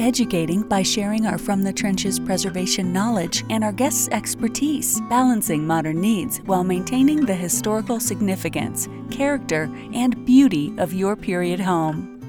educating 0.00 0.62
by 0.62 0.82
sharing 0.82 1.26
our 1.26 1.38
From 1.38 1.62
the 1.62 1.72
Trenches 1.72 2.18
preservation 2.18 2.92
knowledge 2.92 3.44
and 3.50 3.62
our 3.62 3.72
guests' 3.72 4.08
expertise, 4.08 5.00
balancing 5.08 5.66
modern 5.66 6.00
needs 6.00 6.38
while 6.38 6.64
maintaining 6.64 7.24
the 7.24 7.34
historical 7.34 8.00
significance, 8.00 8.88
character, 9.10 9.70
and 9.92 10.24
beauty 10.24 10.74
of 10.78 10.92
your 10.92 11.16
period 11.16 11.60
home. 11.60 12.19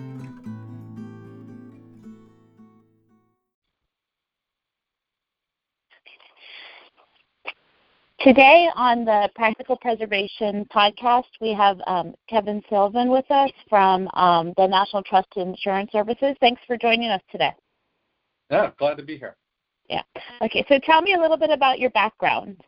Today 8.23 8.69
on 8.75 9.03
the 9.03 9.29
Practical 9.33 9.75
Preservation 9.77 10.63
podcast, 10.71 11.23
we 11.39 11.53
have 11.53 11.81
um, 11.87 12.13
Kevin 12.29 12.61
Sullivan 12.69 13.09
with 13.09 13.25
us 13.31 13.49
from 13.67 14.07
um, 14.13 14.53
the 14.57 14.67
National 14.67 15.01
Trust 15.01 15.29
Insurance 15.37 15.91
Services. 15.91 16.35
Thanks 16.39 16.61
for 16.67 16.77
joining 16.77 17.09
us 17.09 17.21
today. 17.31 17.51
Yeah, 18.51 18.69
glad 18.77 18.97
to 18.97 19.03
be 19.03 19.17
here. 19.17 19.37
Yeah. 19.89 20.03
Okay, 20.43 20.63
so 20.69 20.77
tell 20.85 21.01
me 21.01 21.15
a 21.15 21.19
little 21.19 21.37
bit 21.37 21.49
about 21.49 21.79
your 21.79 21.89
background. 21.91 22.61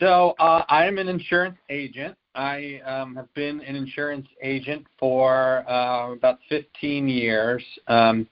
So 0.00 0.34
uh, 0.40 0.64
I 0.68 0.86
am 0.86 0.98
an 0.98 1.08
insurance 1.08 1.58
agent. 1.70 2.16
I 2.34 2.80
um, 2.84 3.14
have 3.14 3.32
been 3.34 3.60
an 3.60 3.76
insurance 3.76 4.26
agent 4.42 4.84
for 4.98 5.64
uh, 5.68 6.12
about 6.12 6.38
15 6.48 7.08
years, 7.08 7.64
um, 7.86 8.26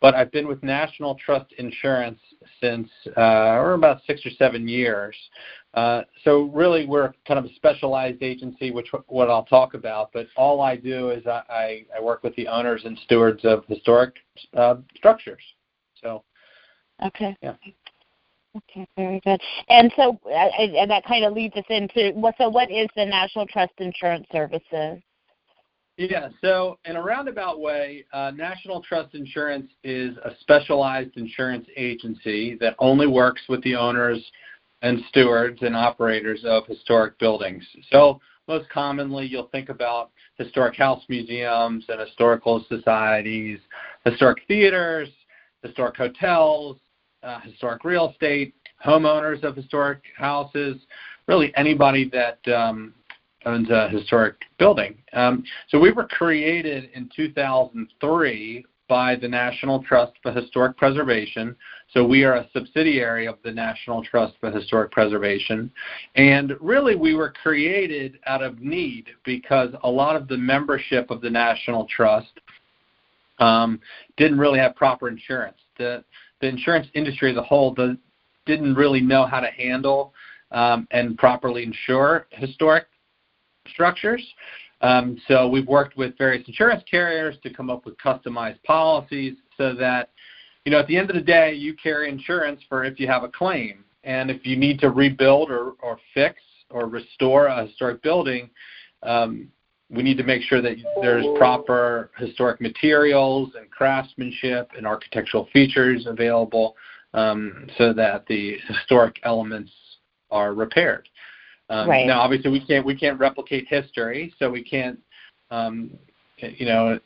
but 0.00 0.14
I've 0.14 0.32
been 0.32 0.48
with 0.48 0.62
National 0.62 1.14
Trust 1.14 1.52
Insurance 1.58 2.20
since 2.60 2.88
uh, 3.16 3.56
or 3.56 3.74
about 3.74 4.00
six 4.06 4.24
or 4.24 4.30
seven 4.30 4.66
years. 4.68 5.16
Uh, 5.74 6.02
so 6.24 6.44
really, 6.54 6.86
we're 6.86 7.12
kind 7.26 7.38
of 7.38 7.44
a 7.44 7.54
specialized 7.54 8.22
agency, 8.22 8.70
which 8.70 8.88
what 9.08 9.28
I'll 9.28 9.44
talk 9.44 9.74
about. 9.74 10.10
But 10.12 10.26
all 10.36 10.60
I 10.60 10.76
do 10.76 11.10
is 11.10 11.26
I, 11.26 11.84
I 11.96 12.00
work 12.00 12.22
with 12.22 12.34
the 12.36 12.48
owners 12.48 12.82
and 12.84 12.98
stewards 13.04 13.44
of 13.44 13.64
historic 13.66 14.14
uh, 14.56 14.76
structures. 14.94 15.42
So. 16.02 16.24
Okay. 17.04 17.36
Yeah. 17.42 17.54
Okay, 18.56 18.88
very 18.96 19.20
good. 19.20 19.40
And 19.68 19.92
so, 19.96 20.18
uh, 20.24 20.48
and 20.58 20.90
that 20.90 21.04
kind 21.04 21.24
of 21.26 21.34
leads 21.34 21.54
us 21.56 21.64
into 21.68 22.12
what. 22.14 22.34
So, 22.38 22.48
what 22.48 22.70
is 22.70 22.88
the 22.96 23.04
National 23.04 23.46
Trust 23.46 23.72
Insurance 23.78 24.26
Services? 24.32 25.02
Yeah, 25.96 26.28
so 26.42 26.78
in 26.84 26.96
a 26.96 27.02
roundabout 27.02 27.58
way, 27.58 28.04
uh, 28.12 28.30
National 28.34 28.82
Trust 28.82 29.14
Insurance 29.14 29.70
is 29.82 30.14
a 30.18 30.32
specialized 30.40 31.16
insurance 31.16 31.66
agency 31.74 32.56
that 32.60 32.76
only 32.78 33.06
works 33.06 33.40
with 33.48 33.62
the 33.62 33.76
owners 33.76 34.22
and 34.82 35.00
stewards 35.08 35.58
and 35.62 35.74
operators 35.74 36.44
of 36.44 36.66
historic 36.66 37.18
buildings. 37.18 37.64
So 37.90 38.20
most 38.46 38.68
commonly, 38.68 39.26
you'll 39.26 39.48
think 39.48 39.70
about 39.70 40.10
historic 40.36 40.76
house 40.76 41.02
museums 41.08 41.86
and 41.88 41.98
historical 41.98 42.64
societies, 42.68 43.58
historic 44.04 44.42
theaters, 44.46 45.08
historic 45.62 45.96
hotels, 45.96 46.76
uh, 47.22 47.40
historic 47.40 47.84
real 47.84 48.10
estate, 48.10 48.54
homeowners 48.84 49.42
of 49.44 49.56
historic 49.56 50.02
houses, 50.16 50.76
really 51.26 51.56
anybody 51.56 52.10
that 52.10 52.38
um, 52.54 52.92
owns 53.46 53.70
a 53.70 53.88
historic 53.88 54.34
building. 54.58 54.98
Um, 55.12 55.44
so 55.68 55.78
we 55.78 55.92
were 55.92 56.06
created 56.06 56.90
in 56.94 57.08
2003 57.14 58.66
by 58.88 59.16
the 59.16 59.28
National 59.28 59.82
Trust 59.82 60.12
for 60.22 60.32
Historic 60.32 60.76
Preservation. 60.76 61.56
So 61.92 62.04
we 62.04 62.24
are 62.24 62.34
a 62.34 62.48
subsidiary 62.52 63.26
of 63.26 63.38
the 63.42 63.50
National 63.50 64.04
Trust 64.04 64.34
for 64.40 64.50
Historic 64.50 64.92
Preservation. 64.92 65.70
And 66.14 66.54
really, 66.60 66.94
we 66.94 67.14
were 67.14 67.32
created 67.42 68.18
out 68.26 68.42
of 68.42 68.60
need 68.60 69.06
because 69.24 69.70
a 69.82 69.90
lot 69.90 70.16
of 70.16 70.28
the 70.28 70.36
membership 70.36 71.10
of 71.10 71.20
the 71.20 71.30
National 71.30 71.86
Trust 71.86 72.40
um, 73.38 73.80
didn't 74.16 74.38
really 74.38 74.58
have 74.58 74.76
proper 74.76 75.08
insurance. 75.08 75.58
The, 75.78 76.04
the 76.40 76.48
insurance 76.48 76.86
industry 76.94 77.30
as 77.30 77.36
a 77.36 77.42
whole 77.42 77.74
didn't 78.46 78.74
really 78.74 79.00
know 79.00 79.26
how 79.26 79.40
to 79.40 79.50
handle 79.50 80.12
um, 80.52 80.86
and 80.90 81.18
properly 81.18 81.64
insure 81.64 82.26
historic 82.30 82.86
structures. 83.72 84.22
Um, 84.80 85.18
so 85.26 85.48
we've 85.48 85.66
worked 85.66 85.96
with 85.96 86.16
various 86.18 86.46
insurance 86.46 86.82
carriers 86.90 87.36
to 87.42 87.52
come 87.52 87.70
up 87.70 87.86
with 87.86 87.96
customized 87.98 88.62
policies 88.64 89.36
so 89.56 89.74
that, 89.74 90.10
you 90.64 90.72
know, 90.72 90.80
at 90.80 90.86
the 90.86 90.96
end 90.96 91.08
of 91.10 91.16
the 91.16 91.22
day, 91.22 91.54
you 91.54 91.74
carry 91.74 92.10
insurance 92.10 92.60
for 92.68 92.84
if 92.84 93.00
you 93.00 93.06
have 93.06 93.24
a 93.24 93.28
claim. 93.28 93.84
And 94.04 94.30
if 94.30 94.46
you 94.46 94.56
need 94.56 94.78
to 94.80 94.90
rebuild 94.90 95.50
or, 95.50 95.72
or 95.82 95.98
fix 96.14 96.40
or 96.70 96.86
restore 96.86 97.46
a 97.46 97.66
historic 97.66 98.02
building, 98.02 98.50
um, 99.02 99.48
we 99.88 100.02
need 100.02 100.16
to 100.16 100.24
make 100.24 100.42
sure 100.42 100.60
that 100.60 100.76
there's 101.00 101.24
proper 101.38 102.10
historic 102.18 102.60
materials 102.60 103.52
and 103.56 103.70
craftsmanship 103.70 104.70
and 104.76 104.86
architectural 104.86 105.48
features 105.52 106.06
available 106.06 106.76
um, 107.14 107.68
so 107.78 107.92
that 107.92 108.26
the 108.26 108.56
historic 108.68 109.20
elements 109.22 109.70
are 110.30 110.54
repaired. 110.54 111.08
Um, 111.68 111.88
right. 111.88 112.06
Now, 112.06 112.20
obviously, 112.20 112.50
we 112.50 112.64
can't 112.64 112.84
we 112.84 112.94
can't 112.94 113.18
replicate 113.18 113.66
history, 113.68 114.32
so 114.38 114.48
we 114.50 114.62
can't, 114.62 114.98
um, 115.50 115.90
you 116.38 116.66
know, 116.66 116.98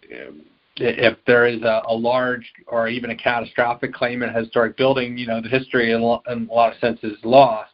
if 0.76 1.19
there 1.26 1.47
is 1.47 1.62
a, 1.62 1.82
a 1.87 1.94
large 1.94 2.50
or 2.66 2.88
even 2.88 3.10
a 3.10 3.16
catastrophic 3.16 3.93
claim 3.94 4.22
in 4.22 4.28
a 4.28 4.32
historic 4.32 4.76
building, 4.76 5.16
you 5.16 5.26
know, 5.26 5.41
the 5.41 5.49
history 5.49 5.93
in, 5.93 6.00
in 6.00 6.49
a 6.49 6.53
lot 6.53 6.72
of 6.72 6.78
senses 6.78 7.12
is 7.12 7.25
lost. 7.25 7.72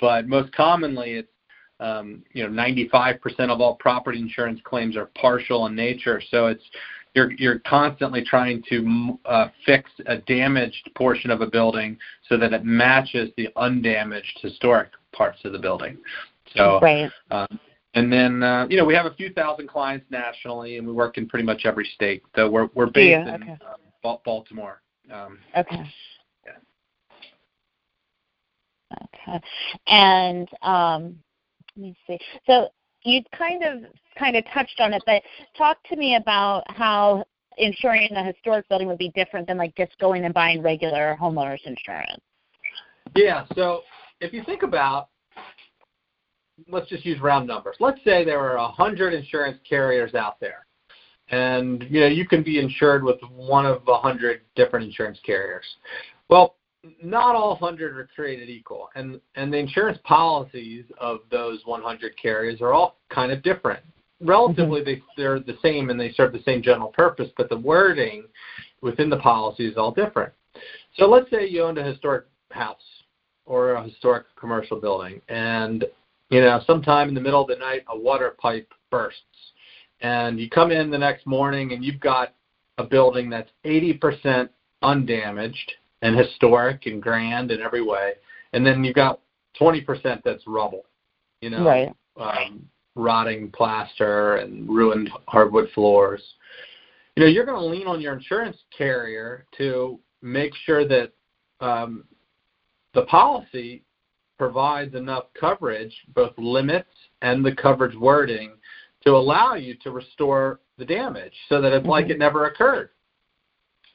But 0.00 0.28
most 0.28 0.52
commonly, 0.52 1.12
it's 1.12 1.28
um, 1.80 2.24
you 2.32 2.48
know, 2.48 2.50
95% 2.50 3.20
of 3.50 3.60
all 3.60 3.76
property 3.76 4.18
insurance 4.18 4.60
claims 4.64 4.96
are 4.96 5.10
partial 5.14 5.66
in 5.66 5.76
nature. 5.76 6.20
So 6.30 6.46
it's 6.46 6.62
you're 7.18 7.32
you're 7.32 7.58
constantly 7.60 8.24
trying 8.24 8.62
to 8.68 9.18
uh, 9.24 9.48
fix 9.66 9.90
a 10.06 10.18
damaged 10.18 10.88
portion 10.96 11.30
of 11.30 11.40
a 11.40 11.46
building 11.46 11.98
so 12.28 12.36
that 12.36 12.52
it 12.52 12.64
matches 12.64 13.30
the 13.36 13.48
undamaged 13.56 14.38
historic 14.40 14.90
parts 15.12 15.38
of 15.44 15.52
the 15.52 15.58
building. 15.58 15.98
So, 16.54 16.78
right. 16.80 17.10
Um, 17.32 17.58
and 17.94 18.12
then 18.12 18.42
uh, 18.42 18.66
you 18.70 18.76
know 18.76 18.84
we 18.84 18.94
have 18.94 19.06
a 19.06 19.14
few 19.14 19.32
thousand 19.32 19.68
clients 19.68 20.06
nationally, 20.10 20.78
and 20.78 20.86
we 20.86 20.92
work 20.92 21.18
in 21.18 21.28
pretty 21.28 21.44
much 21.44 21.62
every 21.64 21.88
state. 21.94 22.22
So 22.36 22.48
we're 22.48 22.68
we're 22.74 22.86
based 22.86 23.26
yeah, 23.26 23.34
in 23.34 23.42
uh, 23.42 24.16
Baltimore. 24.24 24.80
Um, 25.12 25.38
okay. 25.56 25.82
Yeah. 26.46 26.52
Okay. 29.02 29.44
And 29.88 30.48
um, 30.62 31.18
let 31.76 31.82
me 31.82 31.96
see. 32.06 32.18
So 32.46 32.68
you 33.04 33.22
kind 33.36 33.62
of 33.64 33.82
kind 34.18 34.36
of 34.36 34.44
touched 34.52 34.80
on 34.80 34.92
it, 34.92 35.02
but 35.06 35.22
talk 35.56 35.78
to 35.88 35.96
me 35.96 36.16
about 36.16 36.64
how 36.68 37.24
insuring 37.56 38.08
a 38.12 38.24
historic 38.24 38.68
building 38.68 38.88
would 38.88 38.98
be 38.98 39.10
different 39.10 39.46
than 39.46 39.56
like 39.56 39.74
just 39.76 39.96
going 39.98 40.24
and 40.24 40.34
buying 40.34 40.62
regular 40.62 41.16
homeowners 41.20 41.64
insurance. 41.64 42.20
Yeah. 43.14 43.46
So 43.54 43.82
if 44.20 44.32
you 44.32 44.42
think 44.44 44.62
about 44.62 45.08
let's 46.68 46.88
just 46.88 47.04
use 47.04 47.20
round 47.20 47.46
numbers. 47.46 47.76
Let's 47.80 48.02
say 48.04 48.24
there 48.24 48.40
are 48.40 48.56
a 48.56 48.68
hundred 48.68 49.14
insurance 49.14 49.58
carriers 49.68 50.14
out 50.14 50.40
there, 50.40 50.66
and 51.30 51.84
you 51.88 52.00
know 52.00 52.06
you 52.06 52.26
can 52.26 52.42
be 52.42 52.58
insured 52.58 53.04
with 53.04 53.20
one 53.30 53.66
of 53.66 53.82
a 53.86 53.98
hundred 53.98 54.42
different 54.56 54.86
insurance 54.86 55.18
carriers. 55.24 55.64
Well, 56.28 56.56
not 57.02 57.34
all 57.34 57.56
hundred 57.56 57.96
are 57.96 58.08
created 58.14 58.48
equal, 58.48 58.88
and 58.94 59.20
and 59.34 59.52
the 59.52 59.58
insurance 59.58 59.98
policies 60.04 60.84
of 60.98 61.20
those 61.30 61.60
100 61.64 62.16
carriers 62.20 62.60
are 62.60 62.72
all 62.72 62.96
kind 63.10 63.32
of 63.32 63.42
different. 63.42 63.82
Relatively, 64.20 64.80
mm-hmm. 64.80 64.90
they 64.90 65.02
they're 65.16 65.40
the 65.40 65.58
same 65.62 65.90
and 65.90 65.98
they 65.98 66.12
serve 66.12 66.32
the 66.32 66.42
same 66.44 66.62
general 66.62 66.88
purpose, 66.88 67.30
but 67.36 67.48
the 67.48 67.56
wording 67.56 68.24
within 68.80 69.10
the 69.10 69.18
policy 69.18 69.66
is 69.66 69.76
all 69.76 69.92
different. 69.92 70.32
So 70.96 71.06
let's 71.06 71.30
say 71.30 71.46
you 71.46 71.62
owned 71.62 71.78
a 71.78 71.84
historic 71.84 72.26
house 72.50 72.76
or 73.46 73.72
a 73.72 73.82
historic 73.82 74.26
commercial 74.36 74.80
building, 74.80 75.20
and 75.28 75.84
you 76.30 76.40
know 76.40 76.60
sometime 76.66 77.08
in 77.08 77.14
the 77.14 77.20
middle 77.20 77.42
of 77.42 77.48
the 77.48 77.56
night 77.56 77.84
a 77.88 77.98
water 77.98 78.36
pipe 78.40 78.72
bursts, 78.90 79.22
and 80.00 80.38
you 80.38 80.48
come 80.50 80.70
in 80.70 80.90
the 80.90 80.98
next 80.98 81.26
morning 81.26 81.72
and 81.72 81.84
you've 81.84 82.00
got 82.00 82.34
a 82.78 82.84
building 82.84 83.28
that's 83.28 83.50
80% 83.64 84.48
undamaged 84.82 85.72
and 86.02 86.16
historic 86.16 86.86
and 86.86 87.02
grand 87.02 87.50
in 87.50 87.60
every 87.60 87.82
way, 87.82 88.12
and 88.52 88.64
then 88.64 88.84
you've 88.84 88.94
got 88.94 89.20
20% 89.60 90.22
that's 90.24 90.46
rubble, 90.46 90.84
you 91.40 91.50
know, 91.50 91.64
right. 91.64 91.92
um, 92.16 92.64
rotting 92.94 93.50
plaster 93.50 94.36
and 94.36 94.68
ruined 94.68 95.10
hardwood 95.26 95.68
floors. 95.74 96.22
You 97.16 97.24
know, 97.24 97.28
you're 97.28 97.46
going 97.46 97.60
to 97.60 97.66
lean 97.66 97.86
on 97.86 98.00
your 98.00 98.14
insurance 98.14 98.56
carrier 98.76 99.44
to 99.56 99.98
make 100.22 100.52
sure 100.64 100.86
that 100.86 101.12
um, 101.60 102.04
the 102.94 103.02
policy 103.02 103.82
provides 104.38 104.94
enough 104.94 105.24
coverage, 105.38 105.94
both 106.14 106.32
limits 106.38 106.88
and 107.22 107.44
the 107.44 107.54
coverage 107.54 107.96
wording, 107.96 108.52
to 109.04 109.10
allow 109.10 109.54
you 109.54 109.74
to 109.82 109.90
restore 109.90 110.60
the 110.78 110.84
damage 110.84 111.32
so 111.48 111.60
that 111.60 111.72
it's 111.72 111.82
mm-hmm. 111.82 111.90
like 111.90 112.08
it 112.08 112.18
never 112.18 112.46
occurred. 112.46 112.90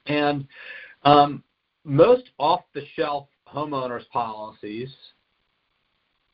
And 0.06 0.46
um, 1.04 1.44
most 1.84 2.30
off 2.38 2.62
the 2.74 2.84
shelf 2.96 3.28
homeowners 3.48 4.08
policies, 4.10 4.90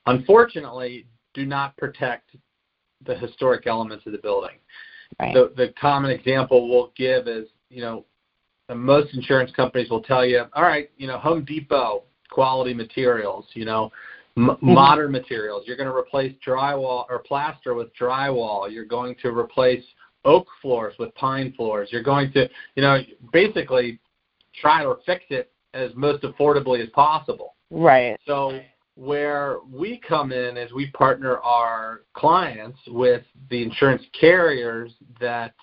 unfortunately, 0.06 1.06
do 1.34 1.46
not 1.46 1.75
protect 1.78 2.36
the 3.06 3.16
historic 3.16 3.68
elements 3.68 4.06
of 4.06 4.12
the 4.12 4.18
building. 4.18 4.57
Right. 5.19 5.34
The, 5.34 5.54
the 5.56 5.74
common 5.80 6.12
example 6.12 6.69
we'll 6.69 6.92
give 6.96 7.28
is, 7.28 7.48
you 7.69 7.81
know, 7.81 8.06
most 8.74 9.13
insurance 9.16 9.51
companies 9.56 9.90
will 9.90 10.04
tell 10.04 10.25
you, 10.25 10.44
all 10.54 10.63
right, 10.63 10.92
you 10.98 11.07
know, 11.07 11.18
Home 11.18 11.44
Depot 11.44 12.04
quality 12.30 12.74
materials, 12.74 13.46
you 13.54 13.66
know, 13.66 13.92
m- 14.38 14.50
mm-hmm. 14.50 14.66
modern 14.74 15.12
materials. 15.12 15.63
You're 15.66 15.78
going 15.78 15.90
to 15.90 15.96
replace 15.96 16.36
drywall 16.46 17.06
or 17.10 17.19
plaster 17.19 17.74
with 17.74 17.90
drywall. 18.00 18.72
You're 18.72 18.86
going 18.86 19.16
to 19.24 19.30
replace 19.30 19.84
oak 20.25 20.48
floors 20.62 20.94
with 21.00 21.13
pine 21.16 21.54
floors. 21.56 21.90
You're 21.92 22.04
going 22.04 22.31
to, 22.34 22.48
you 22.75 22.84
know, 22.84 23.00
basically 23.31 24.00
try 24.61 24.83
to 24.83 24.95
fix 25.06 25.25
it 25.29 25.51
as 25.73 25.91
most 25.95 26.23
affordably 26.23 26.81
as 26.83 26.89
possible. 26.89 27.56
Right. 27.69 28.17
So 28.25 28.59
where 28.95 29.57
we 29.71 30.01
come 30.07 30.31
in 30.31 30.57
is 30.57 30.71
we 30.73 30.88
partner 30.91 31.38
our 31.39 32.01
clients 32.13 32.79
with 32.88 33.23
the 33.50 33.63
insurance 33.63 34.03
carriers 34.19 34.91
that, 35.21 35.53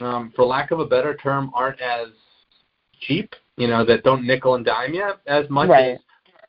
um, 0.00 0.32
for 0.34 0.44
lack 0.44 0.70
of 0.70 0.80
a 0.80 0.86
better 0.86 1.16
term, 1.16 1.50
aren't 1.54 1.80
as 1.80 2.08
cheap. 3.00 3.34
You 3.56 3.66
know, 3.66 3.84
that 3.84 4.04
don't 4.04 4.24
nickel 4.24 4.54
and 4.54 4.64
dime 4.64 4.94
you 4.94 5.10
as 5.26 5.50
much 5.50 5.68
right. 5.68 5.94
as 5.94 5.98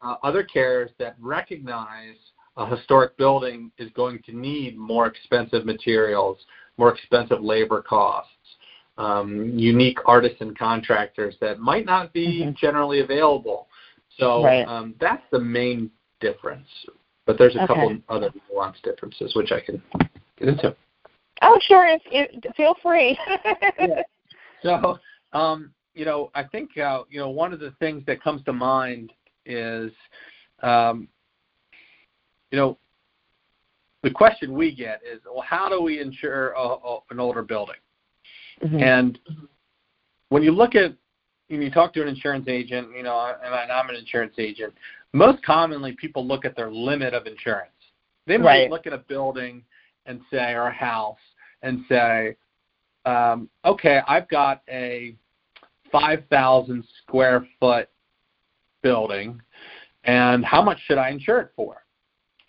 uh, 0.04 0.15
other 0.22 0.44
carriers 0.44 0.92
that 1.00 1.15
recognize 1.19 2.15
a 2.56 2.65
historic 2.75 3.18
building 3.18 3.72
is 3.77 3.89
going 3.95 4.22
to 4.27 4.38
need 4.38 4.77
more 4.77 5.07
expensive 5.07 5.65
materials, 5.65 6.38
more 6.77 6.94
expensive 6.94 7.42
labor 7.42 7.81
costs, 7.81 8.31
um, 9.00 9.57
unique 9.57 9.98
artisan 10.06 10.54
contractors 10.54 11.36
that 11.40 11.60
might 11.60 11.86
not 11.86 12.13
be 12.13 12.42
mm-hmm. 12.42 12.51
generally 12.60 13.00
available. 13.00 13.68
So 14.18 14.44
right. 14.44 14.68
um, 14.68 14.94
that's 15.00 15.24
the 15.31 15.40
main 15.40 15.90
difference. 16.19 16.68
But 17.25 17.38
there's 17.38 17.56
a 17.56 17.63
okay. 17.63 17.68
couple 17.68 17.98
other 18.10 18.31
nuanced 18.54 18.81
differences 18.84 19.34
which 19.36 19.51
I 19.51 19.62
can 19.62 19.81
get 20.38 20.50
into. 20.50 20.75
Oh, 21.42 21.57
sure. 21.66 21.88
If, 21.88 22.01
if, 22.12 22.56
feel 22.56 22.75
free. 22.84 23.18
yeah. 23.80 24.01
So, 24.62 25.00
um, 25.31 25.72
you 25.94 26.04
know, 26.04 26.31
I 26.36 26.44
think 26.44 26.78
uh, 26.78 27.04
you 27.10 27.18
know 27.18 27.30
one 27.30 27.54
of 27.54 27.62
the 27.62 27.72
things 27.80 28.04
that 28.07 28.22
comes 28.22 28.44
to 28.44 28.51
mind 28.51 29.13
is, 29.46 29.90
um, 30.62 31.07
you 32.51 32.57
know, 32.57 32.78
the 34.04 34.12
question 34.12 34.51
we 34.51 34.75
get 34.75 35.00
is, 35.10 35.22
well, 35.25 35.46
how 35.48 35.69
do 35.69 35.81
we 35.81 36.01
insure 36.01 36.50
a, 36.57 36.60
a, 36.60 37.00
an 37.12 37.22
older 37.22 37.42
building? 37.42 37.78
Mm-hmm. 38.64 38.80
And 38.80 39.20
when 40.30 40.44
you 40.44 40.52
look 40.52 40.76
at, 40.76 40.94
when 41.48 41.62
you 41.62 41.72
talk 41.72 41.94
to 41.94 42.02
an 42.02 42.08
insurance 42.08 42.48
agent, 42.48 42.90
you 42.96 43.04
know, 43.04 43.34
and 43.44 43.72
I'm 43.72 43.90
an 43.90 43.96
insurance 43.96 44.36
agent, 44.38 44.74
most 45.14 45.44
commonly 45.44 45.94
people 45.94 46.26
look 46.26 46.46
at 46.46 46.56
their 46.56 46.72
limit 46.72 47.14
of 47.14 47.26
insurance. 47.26 47.72
They 48.28 48.38
might 48.38 48.46
right. 48.46 48.70
look 48.70 48.86
at 48.86 48.94
a 48.94 49.00
building 49.00 49.64
and 50.06 50.22
say, 50.32 50.54
or 50.54 50.68
a 50.68 50.74
house, 50.74 51.18
and 51.64 51.84
say, 51.90 52.36
um, 53.06 53.50
okay, 53.66 54.02
I've 54.08 54.28
got 54.30 54.62
a 54.70 55.16
5,000 55.92 56.84
square 57.04 57.48
foot 57.60 57.90
building, 58.84 59.42
and 60.04 60.46
how 60.46 60.62
much 60.62 60.80
should 60.86 60.98
I 60.98 61.10
insure 61.10 61.40
it 61.40 61.52
for? 61.56 61.84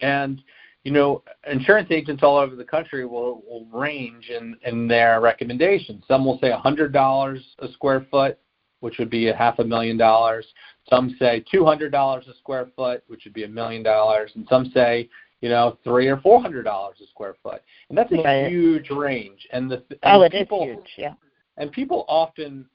And 0.00 0.42
you 0.84 0.92
know, 0.92 1.22
insurance 1.50 1.88
agents 1.90 2.22
all 2.22 2.38
over 2.38 2.56
the 2.56 2.64
country 2.64 3.04
will, 3.04 3.42
will 3.46 3.66
range 3.72 4.30
in, 4.30 4.56
in 4.64 4.88
their 4.88 5.20
recommendations. 5.20 6.04
Some 6.08 6.24
will 6.24 6.38
say 6.40 6.50
$100 6.50 7.40
a 7.58 7.72
square 7.72 8.06
foot, 8.10 8.38
which 8.80 8.98
would 8.98 9.10
be 9.10 9.28
a 9.28 9.36
half 9.36 9.58
a 9.58 9.64
million 9.64 9.98
dollars. 9.98 10.46
Some 10.88 11.14
say 11.18 11.44
$200 11.52 12.28
a 12.28 12.36
square 12.38 12.68
foot, 12.74 13.04
which 13.08 13.24
would 13.24 13.34
be 13.34 13.44
a 13.44 13.48
million 13.48 13.82
dollars. 13.82 14.30
And 14.34 14.46
some 14.48 14.70
say, 14.72 15.08
you 15.40 15.48
know, 15.48 15.78
three 15.84 16.08
or 16.08 16.18
four 16.18 16.40
hundred 16.40 16.64
dollars 16.64 16.96
a 17.02 17.06
square 17.06 17.34
foot, 17.42 17.62
and 17.88 17.96
that's 17.96 18.12
a 18.12 18.16
right. 18.16 18.50
huge 18.50 18.90
range. 18.90 19.46
And 19.52 19.70
the 19.70 19.76
and 19.76 19.98
oh, 20.02 20.22
it 20.22 20.32
people, 20.32 20.62
is 20.64 20.76
huge, 20.76 20.90
yeah. 20.98 21.14
And 21.56 21.72
people 21.72 22.04
often, 22.08 22.66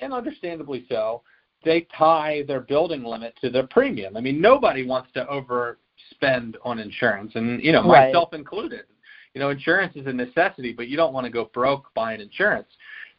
and 0.00 0.12
understandably 0.12 0.86
so, 0.88 1.22
they 1.64 1.86
tie 1.96 2.44
their 2.46 2.60
building 2.60 3.02
limit 3.02 3.34
to 3.40 3.50
their 3.50 3.66
premium. 3.66 4.16
I 4.16 4.20
mean, 4.20 4.40
nobody 4.40 4.86
wants 4.86 5.10
to 5.14 5.24
overspend 5.26 6.54
on 6.64 6.78
insurance, 6.78 7.32
and 7.34 7.62
you 7.62 7.72
know, 7.72 7.88
right. 7.88 8.08
myself 8.08 8.34
included. 8.34 8.84
You 9.34 9.40
know, 9.40 9.50
insurance 9.50 9.94
is 9.96 10.06
a 10.06 10.12
necessity, 10.12 10.72
but 10.72 10.88
you 10.88 10.96
don't 10.96 11.12
want 11.12 11.26
to 11.26 11.30
go 11.30 11.50
broke 11.52 11.92
buying 11.94 12.20
insurance. 12.20 12.68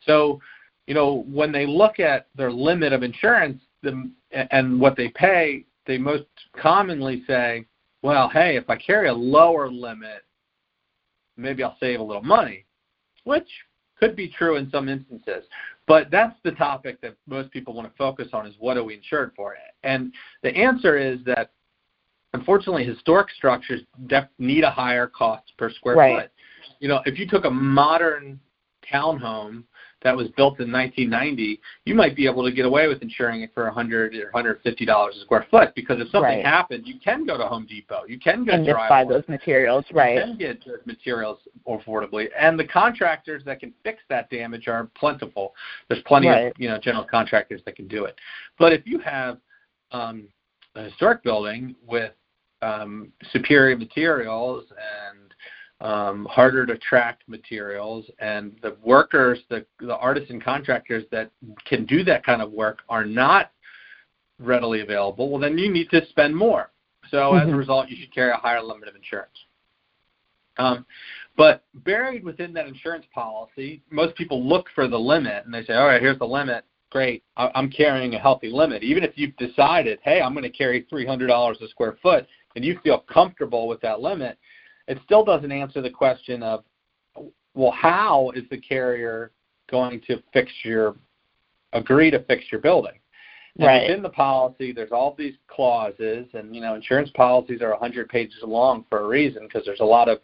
So, 0.06 0.42
you 0.88 0.96
know, 0.96 1.26
when 1.30 1.52
they 1.52 1.68
look 1.68 2.00
at 2.00 2.28
their 2.36 2.52
limit 2.52 2.92
of 2.92 3.04
insurance 3.04 3.62
the, 3.84 4.10
and 4.32 4.80
what 4.80 4.96
they 4.98 5.10
pay, 5.10 5.66
they 5.86 5.98
most 5.98 6.26
commonly 6.60 7.24
say, 7.28 7.66
well, 8.02 8.30
hey, 8.30 8.56
if 8.58 8.70
I 8.70 8.78
carry 8.78 9.10
a 9.10 9.14
lower 9.14 9.70
limit, 9.70 10.24
maybe 11.36 11.64
I'll 11.64 11.78
save 11.80 12.00
a 12.00 12.04
little 12.04 12.24
money, 12.24 12.66
which 13.24 13.48
could 14.00 14.16
be 14.16 14.28
true 14.28 14.58
in 14.58 14.70
some 14.70 14.90
instances. 14.90 15.44
But 15.88 16.12
that's 16.12 16.36
the 16.44 16.52
topic 16.52 17.00
that 17.02 17.16
most 17.28 17.50
people 17.52 17.74
want 17.74 17.90
to 17.90 17.98
focus 17.98 18.28
on 18.34 18.46
is 18.46 18.56
what 18.60 18.76
are 18.78 18.84
we 18.84 18.96
insured 18.96 19.32
for? 19.36 19.56
And 19.84 20.14
the 20.44 20.56
answer 20.56 20.98
is 20.98 21.20
that 21.26 21.52
unfortunately 22.34 22.86
historic 22.86 23.30
structures 23.32 23.82
def- 24.08 24.28
need 24.38 24.64
a 24.64 24.70
higher 24.70 25.08
cost 25.08 25.54
per 25.58 25.72
square 25.72 25.96
right. 25.96 26.22
foot. 26.24 26.32
You 26.80 26.90
know, 26.90 27.02
if 27.06 27.18
you 27.18 27.28
took 27.28 27.46
a 27.46 27.50
modern 27.50 28.40
townhome 28.92 29.64
that 30.04 30.16
was 30.16 30.28
built 30.30 30.60
in 30.60 30.72
1990, 30.72 31.60
you 31.86 31.96
might 31.96 32.16
be 32.16 32.28
able 32.28 32.44
to 32.44 32.52
get 32.52 32.66
away 32.66 32.88
with 32.88 33.02
insuring 33.02 33.42
it 33.42 33.52
for 33.54 33.66
100 33.66 34.14
or 34.16 34.26
150 34.32 34.86
dollars 34.86 35.16
a 35.18 35.22
square 35.22 35.48
foot 35.50 35.74
because 35.76 36.00
if 36.00 36.08
something 36.10 36.24
right. 36.24 36.46
happened, 36.46 36.86
you 36.86 37.00
can 37.04 37.26
go 37.26 37.38
to 37.38 37.46
Home 37.46 37.66
Depot, 37.66 38.04
you 38.08 38.20
can 38.20 38.46
go 38.46 38.54
and 38.54 38.66
to 38.66 38.74
just 38.74 38.90
buy 38.90 39.04
those 39.04 39.24
materials, 39.28 39.86
right? 39.92 40.16
You 40.16 40.22
can 40.22 40.38
get 40.38 40.66
those 40.66 40.86
materials 40.86 41.40
affordably, 41.68 42.28
and 42.40 42.60
the 42.60 42.66
contractors 42.66 43.44
that 43.46 43.60
can 43.60 43.74
fix 43.84 44.00
that 44.10 44.30
damage 44.30 44.68
are 44.68 44.90
plentiful. 44.96 45.54
There's 45.90 46.04
plenty 46.04 46.28
right. 46.28 46.48
of 46.48 46.54
you 46.58 46.70
know 46.70 46.78
general 46.78 47.06
contractors 47.06 47.62
that 47.66 47.76
can 47.76 47.88
do 47.88 48.06
it. 48.06 48.16
But 48.60 48.74
if 48.74 48.86
you 48.86 49.00
have 49.00 49.40
um, 49.92 50.28
a 50.76 50.84
historic 50.84 51.24
building 51.24 51.76
with 51.88 52.14
um, 52.62 53.12
superior 53.32 53.78
materials 53.78 54.66
and 54.70 55.27
um, 55.80 56.26
harder 56.26 56.66
to 56.66 56.78
track 56.78 57.20
materials, 57.28 58.06
and 58.20 58.56
the 58.62 58.76
workers, 58.84 59.40
the, 59.50 59.66
the 59.80 59.96
artisan 59.96 60.42
contractors 60.42 61.04
that 61.12 61.32
can 61.66 61.86
do 61.86 62.04
that 62.04 62.26
kind 62.26 62.42
of 62.42 62.52
work 62.52 62.80
are 62.90 63.06
not 63.06 63.52
readily 64.40 64.82
available, 64.82 65.30
well, 65.30 65.40
then 65.40 65.58
you 65.58 65.72
need 65.72 65.90
to 65.90 66.06
spend 66.08 66.36
more. 66.36 66.72
So 67.10 67.18
mm-hmm. 67.18 67.38
as 67.38 67.44
a 67.44 67.46
mm-hmm. 67.48 67.58
result, 67.58 67.90
you 67.90 67.98
should 68.00 68.14
carry 68.14 68.32
a 68.32 68.38
higher 68.38 68.62
limit 68.62 68.88
of 68.90 68.96
insurance. 68.96 69.38
Um, 70.58 70.86
but 71.36 71.64
buried 71.86 72.24
within 72.24 72.52
that 72.54 72.68
insurance 72.68 73.06
policy, 73.14 73.84
most 73.92 74.16
people 74.16 74.44
look 74.44 74.68
for 74.74 74.88
the 74.88 74.98
limit 74.98 75.46
and 75.46 75.54
they 75.54 75.64
say, 75.64 75.74
all 75.74 75.86
right, 75.86 76.02
here's 76.02 76.18
the 76.18 76.26
limit. 76.26 76.66
Great, 76.90 77.22
I'm 77.36 77.70
carrying 77.70 78.16
a 78.16 78.20
healthy 78.20 78.50
limit. 78.50 78.82
Even 78.82 79.04
if 79.04 79.12
you've 79.16 79.36
decided, 79.36 80.00
hey, 80.04 80.22
I'm 80.22 80.34
going 80.34 80.44
to 80.44 80.50
carry 80.50 80.88
$300 80.92 81.62
a 81.62 81.68
square 81.68 81.98
foot, 82.02 82.26
and 82.56 82.64
you 82.64 82.80
feel 82.82 83.00
comfortable 83.12 83.68
with 83.68 83.82
that 83.82 84.00
limit, 84.00 84.38
it 84.88 85.00
still 85.04 85.24
doesn't 85.24 85.52
answer 85.52 85.82
the 85.82 85.90
question 85.90 86.44
of, 86.44 86.64
well, 87.54 87.72
how 87.72 88.32
is 88.36 88.44
the 88.50 88.58
carrier 88.58 89.32
going 89.70 90.02
to 90.08 90.22
fix 90.32 90.52
your, 90.64 90.96
agree 91.74 92.12
to 92.12 92.24
fix 92.24 92.46
your 92.52 92.62
building? 92.62 93.00
And 93.58 93.66
right. 93.66 93.88
within 93.88 94.04
the 94.04 94.10
policy, 94.10 94.72
there's 94.72 94.92
all 94.92 95.16
these 95.18 95.34
clauses, 95.48 96.28
and 96.34 96.56
you 96.56 96.62
know, 96.62 96.76
insurance 96.76 97.10
policies 97.16 97.62
are 97.62 97.72
100 97.72 98.08
pages 98.08 98.38
long 98.44 98.86
for 98.88 99.00
a 99.00 99.08
reason 99.08 99.44
because 99.48 99.66
there's 99.66 99.80
a 99.80 99.86
lot 99.86 100.08
of 100.08 100.20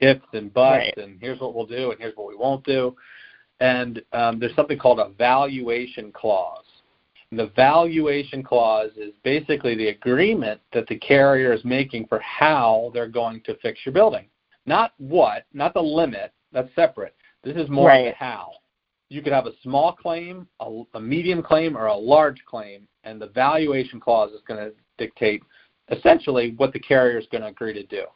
ifs 0.00 0.24
and 0.32 0.52
buts, 0.54 0.84
right. 0.96 0.96
and 0.98 1.18
here's 1.20 1.40
what 1.40 1.54
we'll 1.54 1.66
do, 1.66 1.90
and 1.90 2.00
here's 2.00 2.16
what 2.16 2.28
we 2.28 2.36
won't 2.36 2.64
do. 2.64 2.94
And 3.58 4.02
um, 4.12 4.38
there's 4.38 4.54
something 4.54 4.78
called 4.78 5.00
a 5.00 5.08
valuation 5.18 6.12
clause. 6.12 6.65
The 7.36 7.50
valuation 7.54 8.42
clause 8.42 8.90
is 8.96 9.12
basically 9.22 9.74
the 9.74 9.88
agreement 9.88 10.60
that 10.72 10.86
the 10.86 10.96
carrier 10.96 11.52
is 11.52 11.64
making 11.64 12.06
for 12.06 12.18
how 12.20 12.90
they're 12.94 13.08
going 13.08 13.42
to 13.42 13.56
fix 13.56 13.80
your 13.84 13.92
building. 13.92 14.26
not 14.68 14.94
what, 14.98 15.44
not 15.52 15.72
the 15.74 15.80
limit. 15.80 16.32
That's 16.50 16.74
separate. 16.74 17.14
This 17.44 17.56
is 17.56 17.68
more 17.68 17.86
Right. 17.88 18.06
the 18.06 18.12
how. 18.12 18.50
You 19.10 19.22
could 19.22 19.32
have 19.32 19.46
a 19.46 19.52
small 19.62 19.92
claim, 19.92 20.48
a, 20.58 20.82
a 20.94 21.00
medium 21.00 21.40
claim, 21.40 21.76
or 21.76 21.86
a 21.86 21.94
large 21.94 22.44
claim, 22.44 22.88
and 23.04 23.20
the 23.20 23.28
valuation 23.28 24.00
clause 24.00 24.32
is 24.32 24.40
going 24.48 24.58
to 24.58 24.74
dictate 24.98 25.42
essentially 25.90 26.54
what 26.56 26.72
the 26.72 26.80
carrier 26.80 27.16
is 27.16 27.28
going 27.30 27.42
to 27.42 27.48
agree 27.48 27.74
to 27.74 27.84
do. 27.84 28.06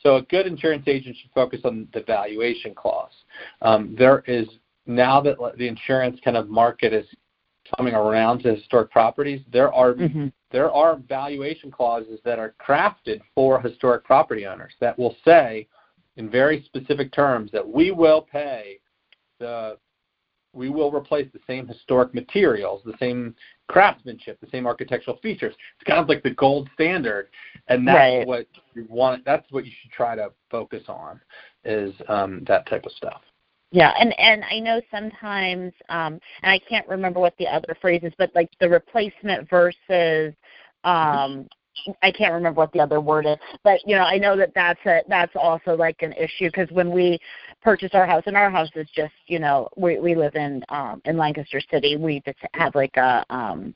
So 0.00 0.16
a 0.16 0.22
good 0.22 0.48
insurance 0.48 0.88
agent 0.88 1.16
should 1.16 1.30
focus 1.30 1.60
on 1.64 1.86
the 1.94 2.02
valuation 2.02 2.74
clause. 2.74 3.12
Um, 3.62 3.94
there 3.96 4.24
is 4.26 4.48
now 4.86 5.20
that 5.20 5.36
the 5.56 5.68
insurance 5.68 6.18
kind 6.24 6.36
of 6.36 6.48
market 6.48 6.92
is 6.92 7.06
coming 7.76 7.94
around 7.94 8.40
to 8.40 8.54
historic 8.54 8.90
properties, 8.90 9.40
there 9.50 9.72
are 9.72 9.94
Mhm. 9.94 10.32
there 10.50 10.70
are 10.70 10.96
valuation 10.96 11.68
clauses 11.70 12.20
that 12.22 12.38
are 12.38 12.54
crafted 12.60 13.20
for 13.34 13.60
historic 13.60 14.04
property 14.04 14.46
owners 14.46 14.72
that 14.78 14.96
will 14.96 15.16
say 15.24 15.66
in 16.16 16.30
very 16.30 16.62
specific 16.62 17.10
terms 17.10 17.50
that 17.50 17.66
we 17.66 17.90
will 17.90 18.22
pay 18.22 18.78
the 19.38 19.76
we 20.52 20.70
will 20.70 20.92
replace 20.92 21.28
the 21.32 21.40
same 21.48 21.66
historic 21.66 22.14
materials, 22.14 22.80
the 22.84 22.96
same 22.98 23.34
craftsmanship, 23.68 24.38
the 24.40 24.46
same 24.50 24.66
architectural 24.66 25.16
features. 25.16 25.52
It's 25.74 25.84
kind 25.84 25.98
of 25.98 26.08
like 26.08 26.22
the 26.22 26.30
gold 26.30 26.70
standard, 26.74 27.28
and 27.66 27.86
that's 27.86 27.96
Right. 27.96 28.26
what 28.26 28.46
you 28.74 28.86
want. 28.88 29.24
That's 29.24 29.50
what 29.50 29.64
you 29.64 29.72
should 29.72 29.90
try 29.90 30.14
to 30.14 30.32
focus 30.50 30.88
on, 30.88 31.20
is 31.64 31.92
um, 32.06 32.44
that 32.44 32.66
type 32.66 32.86
of 32.86 32.92
stuff. 32.92 33.22
Yeah, 33.74 33.92
and 33.98 34.16
and 34.20 34.44
I 34.44 34.60
know 34.60 34.80
sometimes, 34.88 35.72
um, 35.88 36.20
and 36.44 36.52
I 36.52 36.60
can't 36.60 36.86
remember 36.86 37.18
what 37.18 37.36
the 37.38 37.48
other 37.48 37.76
phrase 37.80 38.02
is, 38.04 38.12
but 38.16 38.30
like 38.32 38.48
the 38.60 38.68
replacement 38.68 39.50
versus, 39.50 40.32
um, 40.84 41.48
I 42.00 42.12
can't 42.12 42.32
remember 42.32 42.60
what 42.60 42.72
the 42.72 42.78
other 42.78 43.00
word 43.00 43.26
is, 43.26 43.36
but 43.64 43.80
you 43.84 43.96
know, 43.96 44.04
I 44.04 44.16
know 44.16 44.36
that 44.36 44.52
that's 44.54 44.78
a 44.86 45.00
that's 45.08 45.34
also 45.34 45.74
like 45.74 46.02
an 46.02 46.12
issue 46.12 46.52
because 46.52 46.70
when 46.70 46.92
we 46.92 47.18
purchased 47.64 47.96
our 47.96 48.06
house, 48.06 48.22
and 48.26 48.36
our 48.36 48.48
house 48.48 48.70
is 48.76 48.86
just, 48.94 49.12
you 49.26 49.40
know, 49.40 49.68
we 49.76 49.98
we 49.98 50.14
live 50.14 50.36
in 50.36 50.62
um 50.68 51.02
in 51.04 51.16
Lancaster 51.16 51.60
City, 51.68 51.96
we 51.96 52.22
just 52.24 52.38
have 52.52 52.76
like 52.76 52.96
a 52.96 53.24
um 53.28 53.74